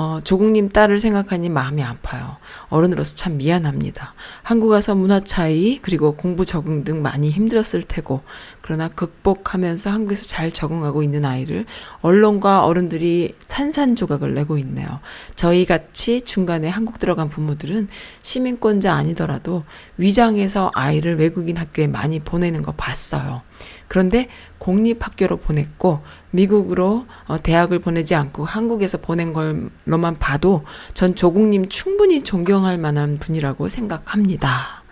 어, 0.02 0.22
조국님 0.24 0.70
딸을 0.70 1.02
생각하니 1.02 1.50
마음이 1.50 1.84
아파요. 1.84 2.38
어른으로서 2.70 3.18
참 3.18 3.36
미안합니다. 3.36 4.14
한국 4.44 4.70
와서 4.70 4.96
문화 4.96 5.20
차이, 5.20 5.80
그리고 5.82 6.16
공부 6.16 6.46
적응 6.46 6.86
등 6.86 7.02
많이 7.02 7.30
힘들었을 7.30 7.84
테고, 7.86 8.22
그러나 8.62 8.88
극복하면서 8.88 9.90
한국에서 9.90 10.24
잘 10.24 10.54
적응하고 10.54 11.04
있는 11.04 11.26
아이를 11.26 11.66
언론과 12.00 12.64
어른들이 12.64 13.36
산산조각을 13.50 14.34
내고 14.34 14.58
있네요. 14.60 15.02
저희 15.36 15.66
같이 15.66 16.22
중간에 16.22 16.70
한국 16.70 16.98
들어간 16.98 17.28
부모들은 17.28 17.90
시민권자 18.22 18.94
아니더라도 18.94 19.66
위장해서 19.98 20.72
아이를 20.76 21.20
외국인 21.20 21.58
학교에 21.58 21.88
많이 21.88 22.22
보내는 22.22 22.62
거 22.62 22.72
봤어요. 22.72 23.42
그런데 23.90 24.30
공립학교로 24.60 25.38
보냈고 25.38 26.02
미국으로 26.32 27.06
어, 27.28 27.42
대학을 27.42 27.80
보내지 27.80 28.16
않고 28.16 28.46
한국에서 28.46 28.98
보낸 28.98 29.34
걸로만 29.34 30.20
봐도 30.20 30.64
전 30.94 31.16
조국님 31.16 31.70
충분히 31.70 32.24
존경할 32.24 32.78
만한 32.78 33.18
분이라고 33.20 33.70
생각합니다. 33.70 34.84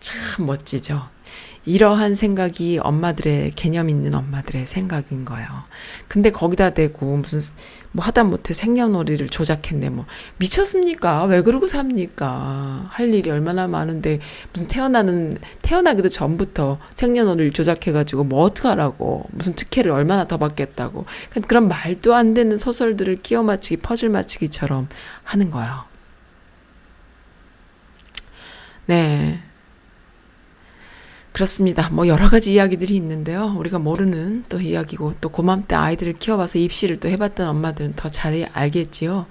참 0.00 0.46
멋지죠. 0.46 1.15
이러한 1.66 2.14
생각이 2.14 2.78
엄마들의 2.80 3.50
개념 3.56 3.90
있는 3.90 4.14
엄마들의 4.14 4.66
생각인 4.66 5.24
거예요. 5.24 5.48
근데 6.06 6.30
거기다 6.30 6.70
대고 6.70 7.16
무슨 7.16 7.40
뭐 7.90 8.04
하다 8.04 8.24
못해 8.24 8.54
생년월일을 8.54 9.28
조작했네 9.28 9.90
뭐 9.90 10.06
미쳤습니까? 10.36 11.24
왜 11.24 11.42
그러고 11.42 11.66
삽니까? 11.66 12.86
할 12.88 13.12
일이 13.12 13.30
얼마나 13.30 13.66
많은데 13.66 14.20
무슨 14.52 14.68
태어나는 14.68 15.38
태어나기도 15.62 16.08
전부터 16.08 16.78
생년월일 16.94 17.52
조작해 17.52 17.90
가지고 17.90 18.22
뭐 18.22 18.42
어떡하라고 18.42 19.26
무슨 19.32 19.54
특혜를 19.54 19.90
얼마나 19.90 20.28
더 20.28 20.36
받겠다고 20.36 21.04
그런 21.48 21.66
말도 21.66 22.14
안 22.14 22.32
되는 22.32 22.58
소설들을 22.58 23.16
끼워 23.22 23.42
맞추기 23.42 23.78
퍼즐 23.78 24.08
맞추기처럼 24.10 24.88
하는 25.24 25.50
거예요. 25.50 25.84
네. 28.86 29.42
그렇습니다. 31.36 31.90
뭐 31.90 32.08
여러 32.08 32.30
가지 32.30 32.54
이야기들이 32.54 32.96
있는데요. 32.96 33.52
우리가 33.58 33.78
모르는 33.78 34.46
또 34.48 34.58
이야기고 34.58 35.16
또 35.20 35.28
고맘 35.28 35.64
때 35.64 35.74
아이들을 35.74 36.14
키워봐서 36.14 36.58
입시를 36.58 36.98
또 36.98 37.10
해봤던 37.10 37.46
엄마들은 37.46 37.92
더 37.94 38.08
잘 38.08 38.48
알겠지요. 38.54 39.26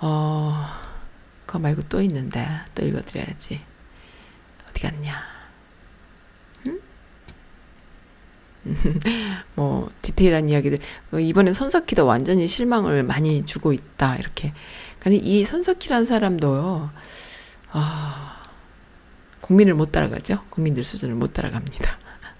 어, 0.00 0.66
그거 1.46 1.60
말고 1.60 1.82
또 1.82 2.02
있는데 2.02 2.44
또 2.74 2.84
읽어드려야지. 2.84 3.60
어디 4.68 4.82
갔냐? 4.82 5.14
응? 6.66 6.80
뭐 9.54 9.88
디테일한 10.02 10.48
이야기들. 10.48 10.80
그 11.12 11.20
이번에 11.20 11.52
손석희도 11.52 12.04
완전히 12.04 12.48
실망을 12.48 13.04
많이 13.04 13.46
주고 13.46 13.72
있다 13.72 14.16
이렇게. 14.16 14.52
근데 14.98 15.18
이 15.18 15.44
손석희란 15.44 16.04
사람도요. 16.04 16.90
아. 17.70 18.37
국민을 19.48 19.74
못 19.74 19.92
따라가죠. 19.92 20.44
국민들 20.50 20.84
수준을 20.84 21.14
못 21.14 21.32
따라갑니다. 21.32 21.98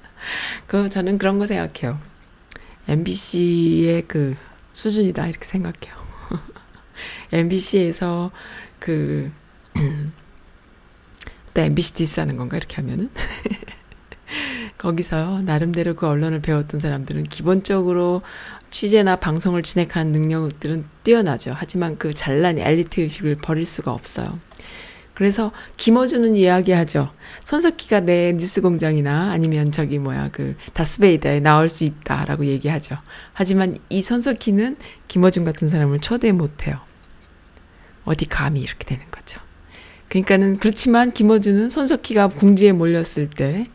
그 0.68 0.90
저는 0.90 1.16
그런 1.16 1.38
거 1.38 1.46
생각해요. 1.46 1.98
MBC의 2.86 4.04
그 4.06 4.36
수준이다 4.72 5.26
이렇게 5.26 5.44
생각해요. 5.44 5.96
MBC에서 7.32 8.30
그 8.78 9.32
또 11.54 11.62
MBC 11.62 11.94
디스하는 11.94 12.36
건가 12.36 12.58
이렇게 12.58 12.76
하면은 12.76 13.08
거기서 14.76 15.40
나름대로 15.40 15.96
그 15.96 16.06
언론을 16.06 16.42
배웠던 16.42 16.78
사람들은 16.78 17.24
기본적으로 17.24 18.20
취재나 18.70 19.16
방송을 19.16 19.62
진행하는 19.62 20.12
능력들은 20.12 20.84
뛰어나죠. 21.04 21.54
하지만 21.56 21.96
그 21.96 22.12
잘난 22.12 22.58
엘리트 22.58 23.00
의식을 23.00 23.36
버릴 23.36 23.64
수가 23.64 23.92
없어요. 23.92 24.38
그래서 25.18 25.50
김어준은 25.78 26.36
이야기하죠. 26.36 27.10
손석희가 27.42 27.98
내 27.98 28.32
뉴스공장이나 28.34 29.32
아니면 29.32 29.72
저기 29.72 29.98
뭐야 29.98 30.28
그 30.30 30.54
다스베이더에 30.74 31.40
나올 31.40 31.68
수 31.68 31.82
있다라고 31.82 32.44
얘기하죠. 32.44 32.98
하지만 33.32 33.78
이 33.88 34.00
손석희는 34.00 34.76
김어준 35.08 35.44
같은 35.44 35.70
사람을 35.70 35.98
초대 35.98 36.30
못해요. 36.30 36.78
어디 38.04 38.26
감히 38.26 38.60
이렇게 38.60 38.84
되는 38.84 39.04
거죠. 39.10 39.40
그러니까는 40.08 40.60
그렇지만 40.60 41.10
김어준은 41.10 41.68
손석희가 41.68 42.28
궁지에 42.28 42.70
몰렸을 42.70 43.28
때 43.36 43.66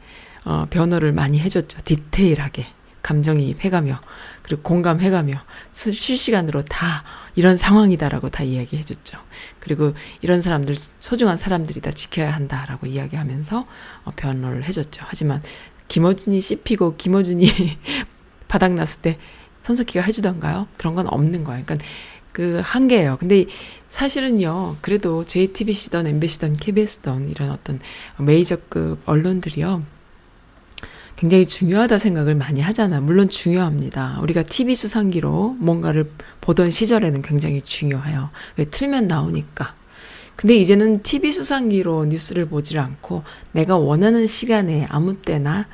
어, 0.45 0.67
변호를 0.69 1.11
많이 1.11 1.39
해줬죠. 1.39 1.79
디테일하게 1.83 2.67
감정이입해가며 3.01 3.99
그리고 4.43 4.61
공감해가며 4.61 5.33
실시간으로 5.73 6.63
다 6.63 7.03
이런 7.35 7.57
상황이다라고 7.57 8.29
다 8.29 8.43
이야기해 8.43 8.83
줬죠. 8.83 9.17
그리고 9.59 9.93
이런 10.21 10.41
사람들 10.41 10.75
소중한 10.99 11.37
사람들이다 11.37 11.91
지켜야 11.91 12.31
한다라고 12.31 12.87
이야기하면서 12.87 13.67
어, 14.05 14.11
변호를 14.15 14.63
해 14.65 14.71
줬죠. 14.71 15.03
하지만 15.07 15.41
김어준이 15.87 16.41
씹히고 16.41 16.95
김어준이 16.97 17.47
바닥났을 18.47 19.01
때 19.01 19.17
선석희가 19.61 20.01
해주던가요? 20.01 20.67
그런 20.77 20.95
건 20.95 21.07
없는 21.07 21.43
거예요. 21.43 21.63
그러니까 21.65 21.87
그 22.31 22.61
한계예요. 22.63 23.17
근데 23.19 23.45
사실은요, 23.89 24.77
그래도 24.81 25.23
JTBC든 25.23 26.07
MBC든 26.07 26.53
KBS든 26.53 27.29
이런 27.29 27.51
어떤 27.51 27.79
메이저급 28.17 29.01
언론들이요, 29.05 29.83
굉장히 31.23 31.47
중요하다 31.47 31.99
생각을 31.99 32.35
많이 32.35 32.59
하잖아. 32.59 32.99
물론 32.99 33.29
중요합니다. 33.29 34.19
우리가 34.23 34.43
TV 34.43 34.75
수상기로 34.75 35.55
뭔가를 35.57 36.11
보던 36.41 36.69
시절에는 36.69 37.21
굉장히 37.21 37.61
중요해요. 37.61 38.29
왜 38.57 38.65
틀면 38.65 39.07
나오니까. 39.07 39.73
근데 40.35 40.55
이제는 40.55 41.01
TV 41.01 41.31
수상기로 41.31 42.07
뉴스를 42.07 42.49
보질 42.49 42.77
않고 42.77 43.23
내가 43.53 43.77
원하는 43.77 44.27
시간에 44.27 44.85
아무 44.89 45.15
때나 45.15 45.67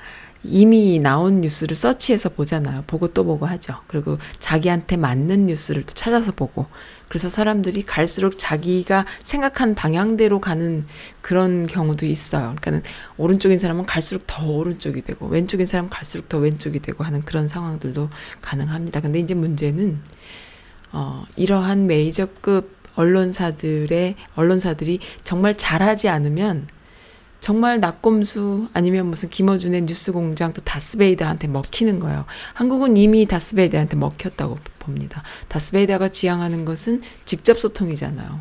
이미 0.44 1.00
나온 1.00 1.42
뉴스를 1.42 1.76
서치해서 1.76 2.30
보잖아요. 2.30 2.86
보고 2.88 3.10
또 3.10 3.26
보고 3.26 3.46
하죠. 3.46 3.76
그리고 3.88 4.18
자기한테 4.40 4.96
맞는 4.96 5.48
뉴스를 5.48 5.84
또 5.84 5.94
찾아서 5.94 6.32
보고. 6.32 6.68
그래서 7.10 7.30
사람들이 7.30 7.86
갈수록 7.86 8.38
자기가 8.38 9.06
생각한 9.24 9.76
방향대로 9.76 10.40
가는 10.40 10.86
그런 11.22 11.68
경우도 11.68 12.06
있어요. 12.06 12.56
그러니까는 12.60 12.84
오른쪽인 13.18 13.60
사람은 13.60 13.86
갈수록 13.86 14.24
더 14.28 14.48
오른쪽이 14.48 15.02
되고 15.02 15.28
왼쪽인 15.28 15.66
사람은 15.66 15.90
갈수록 15.90 16.30
더 16.30 16.38
왼쪽이 16.38 16.80
되고 16.80 17.04
하는 17.04 17.24
그런 17.26 17.48
상황들도 17.48 18.10
가능합니다. 18.42 19.02
근데 19.02 19.20
이제 19.20 19.34
문제는 19.34 20.00
어 20.92 21.26
이러한 21.36 21.88
메이저급 21.88 22.78
언론사들의 22.96 24.16
언론사들이 24.36 25.00
정말 25.24 25.58
잘하지 25.58 26.10
않으면 26.10 26.68
정말 27.40 27.80
낙검수 27.80 28.68
아니면 28.74 29.08
무슨 29.08 29.30
김어준의 29.30 29.84
뉴스공장 29.84 30.54
또 30.54 30.62
다스베이다한테 30.62 31.48
먹히는 31.48 32.00
거예요. 32.00 32.26
한국은 32.54 32.98
이미 32.98 33.26
다스베이다한테 33.26 33.96
먹혔다고 33.96 34.58
봅니다. 34.80 35.24
다스베이다가 35.48 36.10
지향하는 36.10 36.66
것은 36.66 37.02
직접 37.26 37.58
소통이잖아요. 37.58 38.40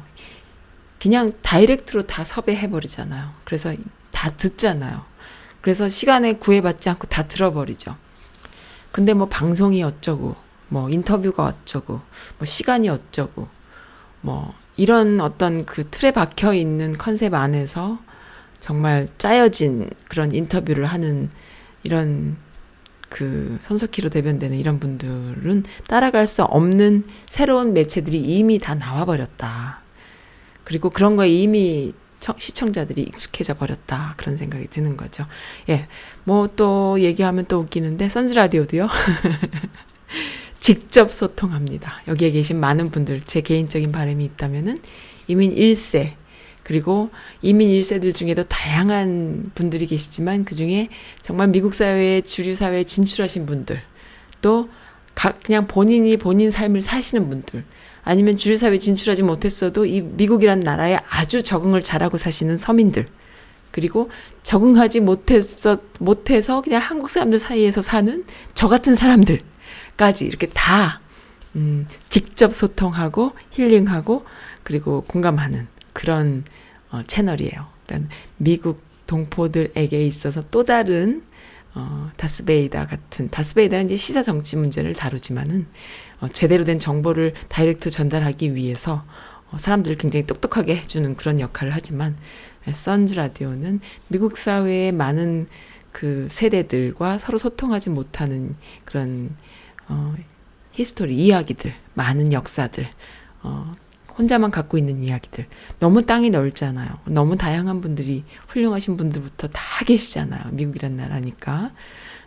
그냥 1.01 1.33
다이렉트로 1.43 2.07
다 2.07 2.25
섭외해버리잖아요. 2.25 3.31
그래서 3.45 3.73
다 4.11 4.31
듣잖아요. 4.31 5.05
그래서 5.61 5.89
시간에 5.89 6.35
구애받지 6.35 6.89
않고 6.89 7.07
다 7.07 7.25
들어버리죠. 7.25 7.97
근데 8.91 9.13
뭐 9.15 9.29
방송이 9.29 9.83
어쩌고, 9.83 10.35
뭐 10.69 10.91
인터뷰가 10.91 11.45
어쩌고, 11.45 12.01
뭐 12.39 12.47
시간이 12.47 12.89
어쩌고, 12.89 13.47
뭐 14.23 14.55
이런 14.77 15.21
어떤 15.21 15.67
그 15.67 15.89
틀에 15.89 16.11
박혀 16.11 16.55
있는 16.55 16.99
컨셉 16.99 17.35
안에서 17.35 17.99
정말 18.61 19.09
짜여진 19.19 19.91
그런 20.09 20.33
인터뷰를 20.35 20.87
하는 20.87 21.31
이런 21.83 22.37
그 23.09 23.59
손석희로 23.63 24.11
대변되는 24.11 24.57
이런 24.59 24.79
분들은 24.81 25.65
따라갈 25.87 26.27
수 26.27 26.43
없는 26.45 27.05
새로운 27.27 27.73
매체들이 27.73 28.19
이미 28.21 28.59
다 28.59 28.75
나와버렸다. 28.75 29.81
그리고 30.65 30.91
그런 30.91 31.17
거에 31.17 31.29
이미 31.31 31.93
시청자들이 32.37 33.03
익숙해져 33.03 33.55
버렸다. 33.55 34.15
그런 34.17 34.37
생각이 34.37 34.67
드는 34.69 34.97
거죠. 34.97 35.27
예. 35.69 35.87
뭐 36.25 36.49
또 36.57 37.01
얘기하면 37.01 37.47
또 37.47 37.61
웃기는데, 37.61 38.09
선즈라디오도요. 38.09 38.89
직접 40.61 41.13
소통합니다. 41.13 42.03
여기에 42.09 42.33
계신 42.33 42.59
많은 42.59 42.91
분들, 42.91 43.23
제 43.23 43.41
개인적인 43.41 43.93
바람이 43.93 44.25
있다면은, 44.25 44.81
이민 45.29 45.55
1세, 45.55 46.15
그리고 46.69 47.11
이민 47.43 47.71
1세들 47.71 48.15
중에도 48.15 48.45
다양한 48.45 49.51
분들이 49.57 49.87
계시지만 49.87 50.45
그 50.45 50.55
중에 50.55 50.91
정말 51.23 51.49
미국 51.49 51.75
사회에 51.75 52.21
주류 52.21 52.55
사회에 52.55 52.85
진출하신 52.85 53.47
분들 53.47 53.83
또 54.41 54.69
각 55.19 55.43
그냥 55.43 55.67
본인이 55.67 56.17
본인 56.17 56.53
삶을 56.53 56.81
사시는 56.81 57.29
분들 57.29 57.65
아니면 58.05 58.39
주류 58.39 58.57
사회에 58.57 58.79
진출하지 58.79 59.25
못했어도 59.25 59.85
이 59.85 60.01
미국이란 60.01 60.61
나라에 60.61 61.01
아주 61.11 61.43
적응을 61.43 61.83
잘하고 61.83 62.19
사시는 62.19 62.57
서민들 62.57 63.09
그리고 63.73 64.11
적응하지 64.45 65.01
못했어 65.01 65.79
못해서 65.99 66.63
그냥 66.63 66.81
한국 66.81 67.11
사람들 67.11 67.41
사이에서 67.41 67.83
사는 67.83 68.25
저 68.55 68.69
같은 68.69 68.95
사람들까지 68.95 70.25
이렇게 70.25 70.47
다 70.47 71.01
음, 71.57 71.89
직접 72.09 72.55
소통하고 72.55 73.33
힐링하고 73.51 74.25
그리고 74.63 75.03
공감하는 75.03 75.67
그런 75.99 76.45
어, 76.93 77.03
채널이에요. 77.09 77.67
그러니까 77.85 78.15
미국 78.37 78.81
동포들에게 79.09 80.07
있어서 80.07 80.45
또 80.53 80.63
다른 80.63 81.25
어, 81.75 82.13
다스베이다 82.17 82.87
같은 82.87 83.29
다스베이다는 83.31 83.87
이제 83.87 83.97
시사 83.97 84.23
정치 84.23 84.55
문제를 84.55 84.95
다루지만은 84.95 85.67
어, 86.21 86.29
제대로 86.29 86.63
된 86.63 86.79
정보를 86.79 87.35
다이렉트 87.49 87.91
전달하기 87.91 88.55
위해서 88.55 89.05
어, 89.51 89.59
사람들을 89.59 89.99
굉장히 89.99 90.25
똑똑하게 90.25 90.77
해주는 90.77 91.17
그런 91.17 91.41
역할을 91.41 91.75
하지만 91.75 92.17
선즈 92.73 93.15
라디오는 93.15 93.81
미국 94.07 94.39
사회의 94.39 94.93
많은 94.93 95.49
그 95.91 96.29
세대들과 96.31 97.19
서로 97.19 97.39
소통하지 97.39 97.91
못하는 97.91 98.55
그런 98.85 99.35
어, 99.89 100.15
history 100.75 101.17
이야기들 101.17 101.75
많은 101.95 102.33
역사들 102.33 102.87
어, 103.43 103.75
혼자만 104.19 104.51
갖고 104.51 104.79
있는 104.79 105.03
이야기들. 105.05 105.47
너무 105.79 106.03
땅이 106.05 106.31
넓잖아요. 106.31 106.89
너무 107.07 107.37
다양한 107.37 107.81
분들이 107.81 108.25
훌륭하신 108.49 108.97
분들부터 108.97 109.49
다 109.49 109.85
계시잖아요. 109.85 110.51
미국이란 110.53 110.97
나라니까. 110.97 111.71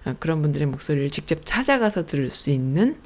어, 0.05 0.15
그런 0.19 0.41
분들의 0.41 0.67
목소리를 0.67 1.09
직접 1.11 1.41
찾아가서 1.45 2.05
들을 2.05 2.31
수 2.31 2.49
있는 2.49 2.97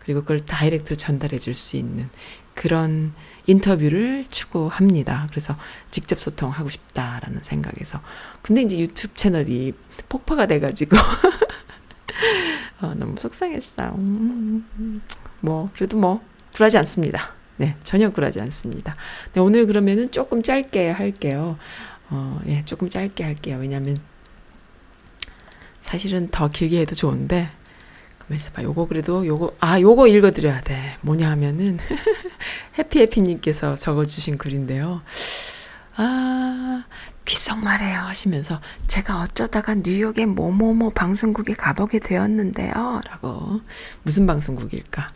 그리고 0.00 0.20
그걸 0.20 0.44
direct로 0.44 0.96
전달해 0.96 1.38
줄 1.38 1.54
수 1.54 1.76
있는 1.76 2.08
그런 2.54 3.12
인터뷰를 3.46 4.24
추구합니다. 4.28 5.26
그래서 5.30 5.56
직접 5.90 6.20
소통하고 6.20 6.68
싶다라는 6.68 7.42
생각에서. 7.42 8.00
근데 8.42 8.62
이제 8.62 8.78
유튜브 8.78 9.14
채널이 9.14 9.72
폭파가 10.08 10.46
돼가지고. 10.46 10.96
어, 12.80 12.94
너무 12.96 13.16
속상했어. 13.18 13.94
음, 13.96 15.02
뭐, 15.40 15.70
그래도 15.74 15.96
뭐, 15.96 16.22
굴하지 16.54 16.78
않습니다. 16.78 17.32
네, 17.56 17.76
전혀 17.84 18.10
굴하지 18.10 18.40
않습니다. 18.40 18.96
네, 19.32 19.40
오늘 19.40 19.66
그러면은 19.66 20.10
조금 20.10 20.42
짧게 20.42 20.90
할게요. 20.90 21.56
어, 22.10 22.40
예, 22.46 22.64
조금 22.64 22.88
짧게 22.88 23.22
할게요. 23.24 23.58
왜냐면, 23.60 23.96
사실은 25.80 26.28
더 26.30 26.48
길게 26.48 26.80
해도 26.80 26.94
좋은데, 26.94 27.50
가만 28.18 28.36
있어 28.36 28.52
봐. 28.52 28.62
요거 28.62 28.88
그래도 28.88 29.26
요거, 29.26 29.56
아, 29.60 29.80
요거 29.80 30.08
읽어드려야 30.08 30.62
돼. 30.62 30.96
뭐냐 31.02 31.30
하면은, 31.30 31.78
해피해피님께서 32.78 33.76
적어주신 33.76 34.38
글인데요. 34.38 35.02
아, 35.96 36.84
귓속말해요 37.24 38.00
하시면서 38.00 38.60
제가 38.86 39.22
어쩌다가 39.22 39.76
뉴욕의 39.76 40.26
뭐뭐뭐 40.26 40.90
방송국에 40.90 41.54
가보게 41.54 42.00
되었는데요. 42.00 43.00
라고. 43.08 43.60
무슨 44.02 44.26
방송국일까? 44.26 45.08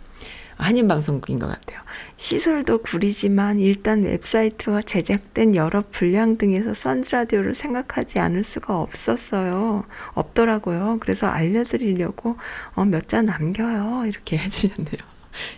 한인 0.58 0.88
방송국인 0.88 1.38
것 1.38 1.46
같아요. 1.46 1.80
시설도 2.16 2.82
구리지만 2.82 3.60
일단 3.60 4.02
웹사이트와 4.02 4.82
제작된 4.82 5.54
여러 5.54 5.84
분량 5.90 6.36
등에서 6.36 6.74
선즈라디오를 6.74 7.54
생각하지 7.54 8.18
않을 8.18 8.42
수가 8.44 8.80
없었어요. 8.80 9.84
없더라고요. 10.14 10.98
그래서 11.00 11.26
알려드리려고 11.28 12.36
어, 12.74 12.84
몇 12.84 13.06
자 13.08 13.22
남겨요. 13.22 14.04
이렇게 14.06 14.36
해주셨네요. 14.38 14.98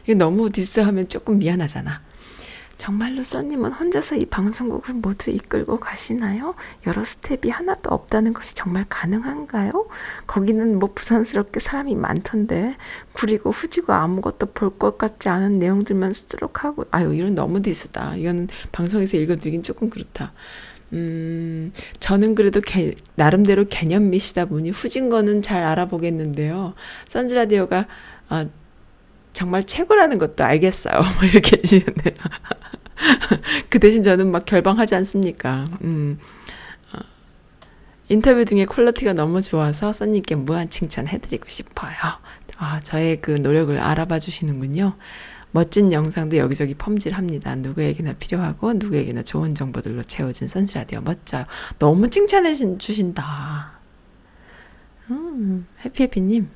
이게 0.05 0.14
너무 0.14 0.51
디스하면 0.51 1.09
조금 1.09 1.38
미안하잖아. 1.38 2.03
정말로 2.81 3.22
써님은 3.22 3.72
혼자서 3.72 4.16
이 4.16 4.24
방송국을 4.24 4.95
모두 4.95 5.31
이끌고 5.31 5.78
가시나요? 5.81 6.55
여러 6.87 7.05
스텝이 7.05 7.51
하나도 7.51 7.91
없다는 7.91 8.33
것이 8.33 8.55
정말 8.55 8.87
가능한가요? 8.89 9.70
거기는 10.26 10.78
뭐 10.78 10.89
부산스럽게 10.95 11.61
사람이 11.61 11.95
많던데 11.95 12.76
구리고 13.12 13.51
후지고 13.51 13.93
아무것도 13.93 14.47
볼 14.55 14.70
것 14.78 14.97
같지 14.97 15.28
않은 15.28 15.59
내용들만 15.59 16.14
수두룩하고 16.14 16.87
아유 16.91 17.14
이런 17.14 17.35
너무 17.35 17.61
디스다. 17.61 18.16
이거는 18.16 18.49
방송에서 18.72 19.18
읽어드리긴 19.18 19.62
조금 19.62 19.91
그렇다. 19.91 20.33
음, 20.95 21.72
저는 21.99 22.35
그래도 22.35 22.62
개, 22.62 22.95
나름대로 23.14 23.66
개념미시다 23.66 24.47
보니 24.47 24.70
후진 24.70 25.11
거는 25.11 25.43
잘 25.43 25.64
알아보겠는데요. 25.64 26.72
선즈라디오가 27.09 27.87
아, 28.31 28.47
정말 29.33 29.64
최고라는 29.64 30.18
것도 30.18 30.45
알겠어요. 30.45 30.95
뭐 31.18 31.24
이렇게 31.24 31.59
해주셨네요. 31.59 32.14
그 33.70 33.78
대신 33.78 34.03
저는 34.03 34.31
막 34.31 34.45
결방하지 34.45 34.95
않습니까? 34.97 35.66
음. 35.83 36.18
어, 36.93 36.99
인터뷰 38.09 38.45
중에 38.45 38.66
quality가 38.66 39.12
너무 39.12 39.41
좋아서 39.41 39.93
써님께 39.93 40.35
무한 40.35 40.68
칭찬해드리고 40.68 41.49
싶어요. 41.49 41.95
아, 42.59 42.81
저의 42.81 43.20
그 43.22 43.31
노력을 43.31 43.78
알아봐 43.78 44.18
주시는군요. 44.18 44.97
멋진 45.53 45.93
영상도 45.93 46.37
여기저기 46.37 46.74
펌질합니다. 46.74 47.57
누구에게나 47.57 48.12
필요하고 48.14 48.74
누구에게나 48.74 49.22
좋은 49.22 49.55
정보들로 49.55 50.03
채워진 50.05 50.47
선스라디오 50.47 51.01
멋져요. 51.01 51.47
너무 51.78 52.09
칭찬해 52.11 52.55
주신다. 52.78 53.81
음, 55.11 55.66
해피해피님. 55.85 56.49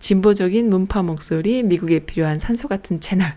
진보적인 0.00 0.68
문파 0.70 1.02
목소리, 1.02 1.62
미국에 1.62 2.00
필요한 2.00 2.38
산소 2.38 2.68
같은 2.68 3.00
채널. 3.00 3.34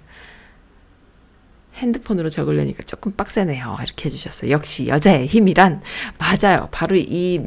핸드폰으로 1.76 2.30
적으려니까 2.30 2.84
조금 2.84 3.12
빡세네요. 3.12 3.78
이렇게 3.84 4.06
해주셨어요. 4.06 4.52
역시 4.52 4.88
여자의 4.88 5.28
힘이란 5.28 5.82
맞아요. 6.18 6.70
바로 6.72 6.96
이 6.96 7.42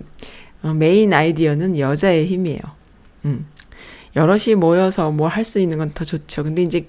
어, 0.63 0.73
메인 0.73 1.13
아이디어는 1.13 1.79
여자의 1.79 2.27
힘이에요. 2.27 2.61
음. 3.25 3.47
여럿이 4.17 4.55
모여서 4.57 5.11
뭐 5.11 5.29
할 5.29 5.45
수 5.45 5.59
있는 5.59 5.79
건 5.79 5.93
더 5.95 6.05
좋죠. 6.05 6.45
근데 6.45 6.63
이제 6.63 6.87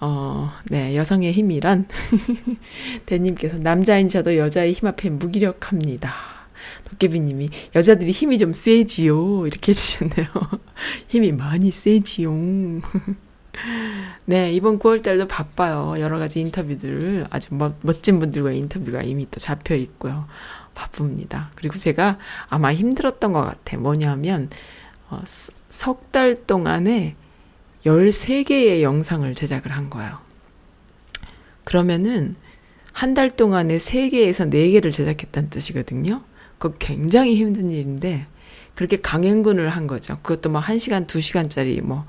어, 0.00 0.52
네, 0.66 0.94
여성의 0.96 1.32
힘이란 1.32 1.86
대님께서 3.06 3.56
남자인 3.58 4.08
저도 4.10 4.36
여자의 4.36 4.74
힘 4.74 4.88
앞에 4.88 5.08
무기력합니다. 5.08 6.12
도깨비님이 6.90 7.50
여자들이 7.74 8.12
힘이 8.12 8.38
좀 8.38 8.52
세지요 8.52 9.46
이렇게 9.46 9.70
해주셨네요. 9.72 10.26
힘이 11.08 11.32
많이 11.32 11.70
세지요. 11.70 12.32
네, 14.26 14.52
이번 14.52 14.78
9월달도 14.78 15.28
바빠요. 15.28 15.94
여러 15.98 16.18
가지 16.18 16.40
인터뷰들, 16.40 17.26
아주 17.30 17.54
멋, 17.54 17.74
멋진 17.80 18.18
분들과 18.18 18.52
인터뷰가 18.52 19.02
이미 19.02 19.26
또 19.30 19.40
잡혀 19.40 19.74
있고요. 19.76 20.26
바쁩니다. 20.74 21.50
그리고 21.54 21.78
제가 21.78 22.18
아마 22.48 22.74
힘들었던 22.74 23.32
것 23.32 23.40
같아. 23.42 23.78
뭐냐면, 23.78 24.50
어, 25.08 25.22
석 25.26 26.10
달 26.12 26.46
동안에 26.46 27.16
13개의 27.86 28.82
영상을 28.82 29.34
제작을 29.34 29.70
한 29.72 29.88
거예요. 29.90 30.18
그러면은, 31.64 32.36
한 32.92 33.14
달 33.14 33.30
동안에 33.36 33.76
3개에서 33.76 34.50
4개를 34.50 34.92
제작했다는 34.92 35.50
뜻이거든요. 35.50 36.22
그거 36.58 36.74
굉장히 36.78 37.36
힘든 37.36 37.70
일인데, 37.70 38.26
그렇게 38.76 38.98
강행군을 38.98 39.70
한 39.70 39.86
거죠. 39.86 40.18
그것도 40.22 40.50
뭐 40.50 40.60
1시간, 40.60 41.06
2시간짜리 41.06 41.80
뭐, 41.80 42.04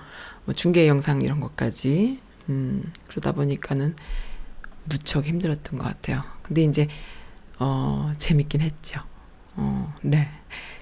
뭐 0.46 0.54
중계 0.54 0.88
영상 0.88 1.22
이런 1.22 1.40
것까지 1.40 2.20
음, 2.50 2.92
그러다 3.08 3.32
보니까는 3.32 3.96
무척 4.84 5.26
힘들었던 5.26 5.80
것 5.80 5.86
같아요. 5.86 6.24
근데 6.44 6.64
이제 6.64 6.88
어, 7.60 8.14
재밌긴 8.20 8.62
했죠. 8.62 9.02
어, 9.56 9.94
네. 10.02 10.30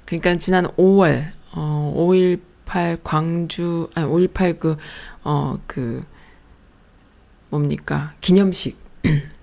그러니까 0.05 0.37
지난 0.37 0.65
5월 0.75 1.31
어, 1.53 1.93
5.18 1.95 2.99
광주 3.03 3.89
아니 3.93 4.07
5.18 4.07 4.59
그 4.59 4.77
어, 5.23 5.59
그 5.67 6.03
뭡니까? 7.49 8.13
기념식 8.21 8.77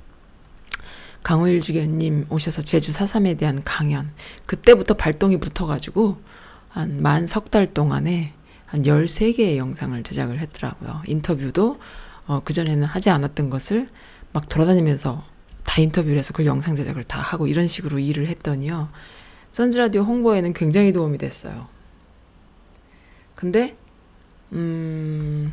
강호일 1.23 1.61
주교님 1.61 2.27
오셔서 2.31 2.63
제주 2.63 2.93
4.3에 2.93 3.39
대한 3.39 3.63
강연 3.65 4.11
그때부터 4.47 4.95
발동이 4.95 5.39
붙어가지고 5.39 6.21
한 6.69 7.01
만 7.01 7.27
석 7.27 7.51
달 7.51 7.73
동안에 7.73 8.33
한 8.67 8.83
13개의 8.83 9.57
영상을 9.59 10.03
제작을 10.03 10.41
했더라고요. 10.41 11.03
인터뷰도 11.07 11.79
어, 12.27 12.41
그전에는 12.45 12.85
하지 12.85 13.11
않았던 13.11 13.51
것을 13.51 13.89
막 14.33 14.49
돌아다니면서 14.49 15.23
다 15.65 15.81
인터뷰를 15.83 16.19
해서 16.19 16.33
그 16.33 16.47
영상 16.47 16.75
제작을 16.75 17.05
다 17.05 17.21
하고 17.21 17.47
이런 17.47 17.69
식으로 17.69 17.99
일을 17.99 18.27
했더니요. 18.29 18.89
선즈라디오 19.51 20.03
홍보에는 20.03 20.55
굉장히 20.55 20.93
도움이 20.93 21.19
됐어요. 21.19 21.69
근데, 23.35 23.77
음, 24.53 25.53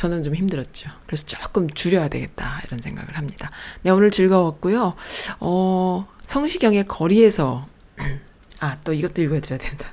저는 0.00 0.22
좀 0.22 0.34
힘들었죠. 0.34 0.88
그래서 1.04 1.26
조금 1.26 1.68
줄여야 1.68 2.08
되겠다, 2.08 2.62
이런 2.66 2.80
생각을 2.80 3.18
합니다. 3.18 3.50
네, 3.82 3.90
오늘 3.90 4.10
즐거웠고요. 4.10 4.94
어, 5.40 6.08
성시경의 6.22 6.86
거리에서, 6.88 7.66
아, 8.60 8.78
또 8.82 8.94
이것도 8.94 9.20
읽어드려야 9.20 9.58
된다. 9.58 9.92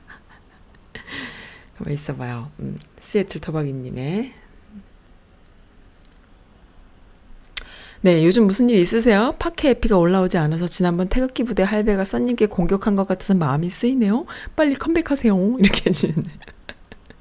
가만 1.78 1.94
있어봐요. 1.94 2.50
음, 2.60 2.80
시애틀 3.02 3.42
토박이님의 3.42 4.34
네, 8.00 8.26
요즘 8.26 8.48
무슨 8.48 8.70
일 8.70 8.78
있으세요? 8.78 9.36
파케 9.38 9.72
에피가 9.72 9.98
올라오지 9.98 10.38
않아서 10.38 10.68
지난번 10.68 11.10
태극기 11.10 11.44
부대 11.44 11.64
할배가 11.64 12.06
써님께 12.06 12.46
공격한 12.46 12.96
것 12.96 13.06
같아서 13.10 13.34
마음이 13.34 13.70
쓰이네요. 13.70 14.26
빨리 14.56 14.76
컴백하세요. 14.76 15.36
이렇게 15.60 15.90
해주시네. 15.90 16.24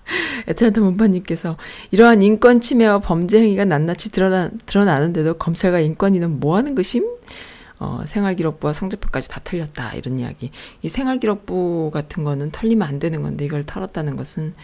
에트란타 0.46 0.80
문파님께서 0.80 1.56
이러한 1.90 2.22
인권 2.22 2.60
침해와 2.60 3.00
범죄 3.00 3.40
행위가 3.40 3.64
낱낱이 3.64 4.12
드러나, 4.12 4.50
드러나는데도 4.66 5.34
검찰과 5.34 5.80
인권위는 5.80 6.40
뭐 6.40 6.56
하는 6.56 6.74
것임? 6.74 7.04
어, 7.78 8.02
생활기록부와 8.06 8.72
성적표까지 8.72 9.28
다 9.28 9.40
털렸다. 9.44 9.94
이런 9.94 10.18
이야기. 10.18 10.50
이 10.82 10.88
생활기록부 10.88 11.90
같은 11.92 12.24
거는 12.24 12.50
털리면 12.50 12.86
안 12.86 12.98
되는 12.98 13.22
건데 13.22 13.44
이걸 13.44 13.64
털었다는 13.64 14.16
것은 14.16 14.54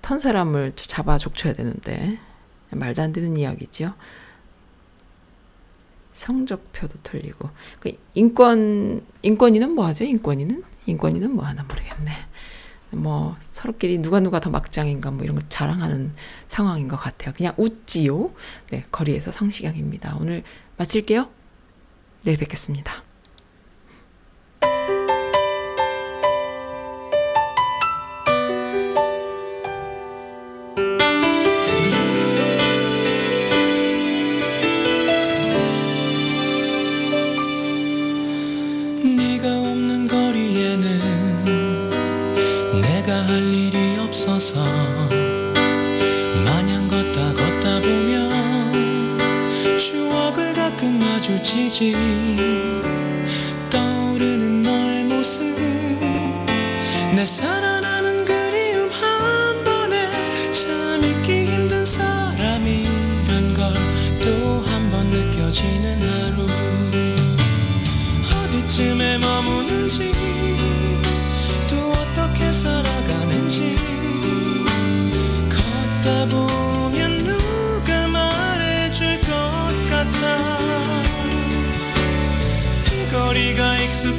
턴 0.00 0.18
사람을 0.18 0.72
잡아 0.74 1.18
족쳐야 1.18 1.52
되는데 1.52 2.18
말도 2.70 3.02
안 3.02 3.12
되는 3.12 3.36
이야기죠. 3.36 3.92
성적표도 6.12 6.98
털리고 7.02 7.50
그 7.80 7.92
인권 8.14 9.02
인권위는 9.22 9.72
뭐 9.72 9.86
하죠? 9.86 10.04
인권위는 10.04 10.62
인권위는 10.86 11.34
뭐 11.34 11.44
하나 11.44 11.62
모르겠네. 11.62 12.12
뭐 12.92 13.36
서로끼리 13.40 13.98
누가 13.98 14.20
누가 14.20 14.40
더 14.40 14.50
막장인가 14.50 15.10
뭐 15.10 15.24
이런 15.24 15.36
거 15.36 15.42
자랑하는 15.48 16.12
상황인 16.46 16.88
것 16.88 16.96
같아요. 16.96 17.34
그냥 17.34 17.54
웃지요. 17.56 18.32
네, 18.70 18.84
거리에서 18.90 19.32
성시경입니다. 19.32 20.16
오늘 20.20 20.42
마칠게요. 20.76 21.28
내일 22.24 22.36
뵙겠습니다. 22.36 23.02
마주치지. 51.72 51.96
떠오르는 53.70 54.62
너의 54.62 55.04
모습 55.04 55.42
내 57.16 57.24
살아나는 57.24 58.24
그리움 58.24 58.90
한 58.90 59.64
번에 59.64 60.10
참 60.52 61.02
잊기 61.02 61.46
힘든 61.46 61.84
사람이란 61.84 63.54
걸 63.54 63.72
또 64.22 64.30
한 64.66 64.90
번 64.90 65.06
느껴지는 65.08 66.02
하루. 66.02 66.46
어디쯤에 68.44 69.18
머무는지 69.18 70.12
또 71.68 71.76
어떻게 71.92 72.52
살아가는지 72.52 73.76
걷다 75.48 76.26
보면 76.26 76.81
이 83.52 83.54
거리가 83.54 83.78
익숙 83.78 84.18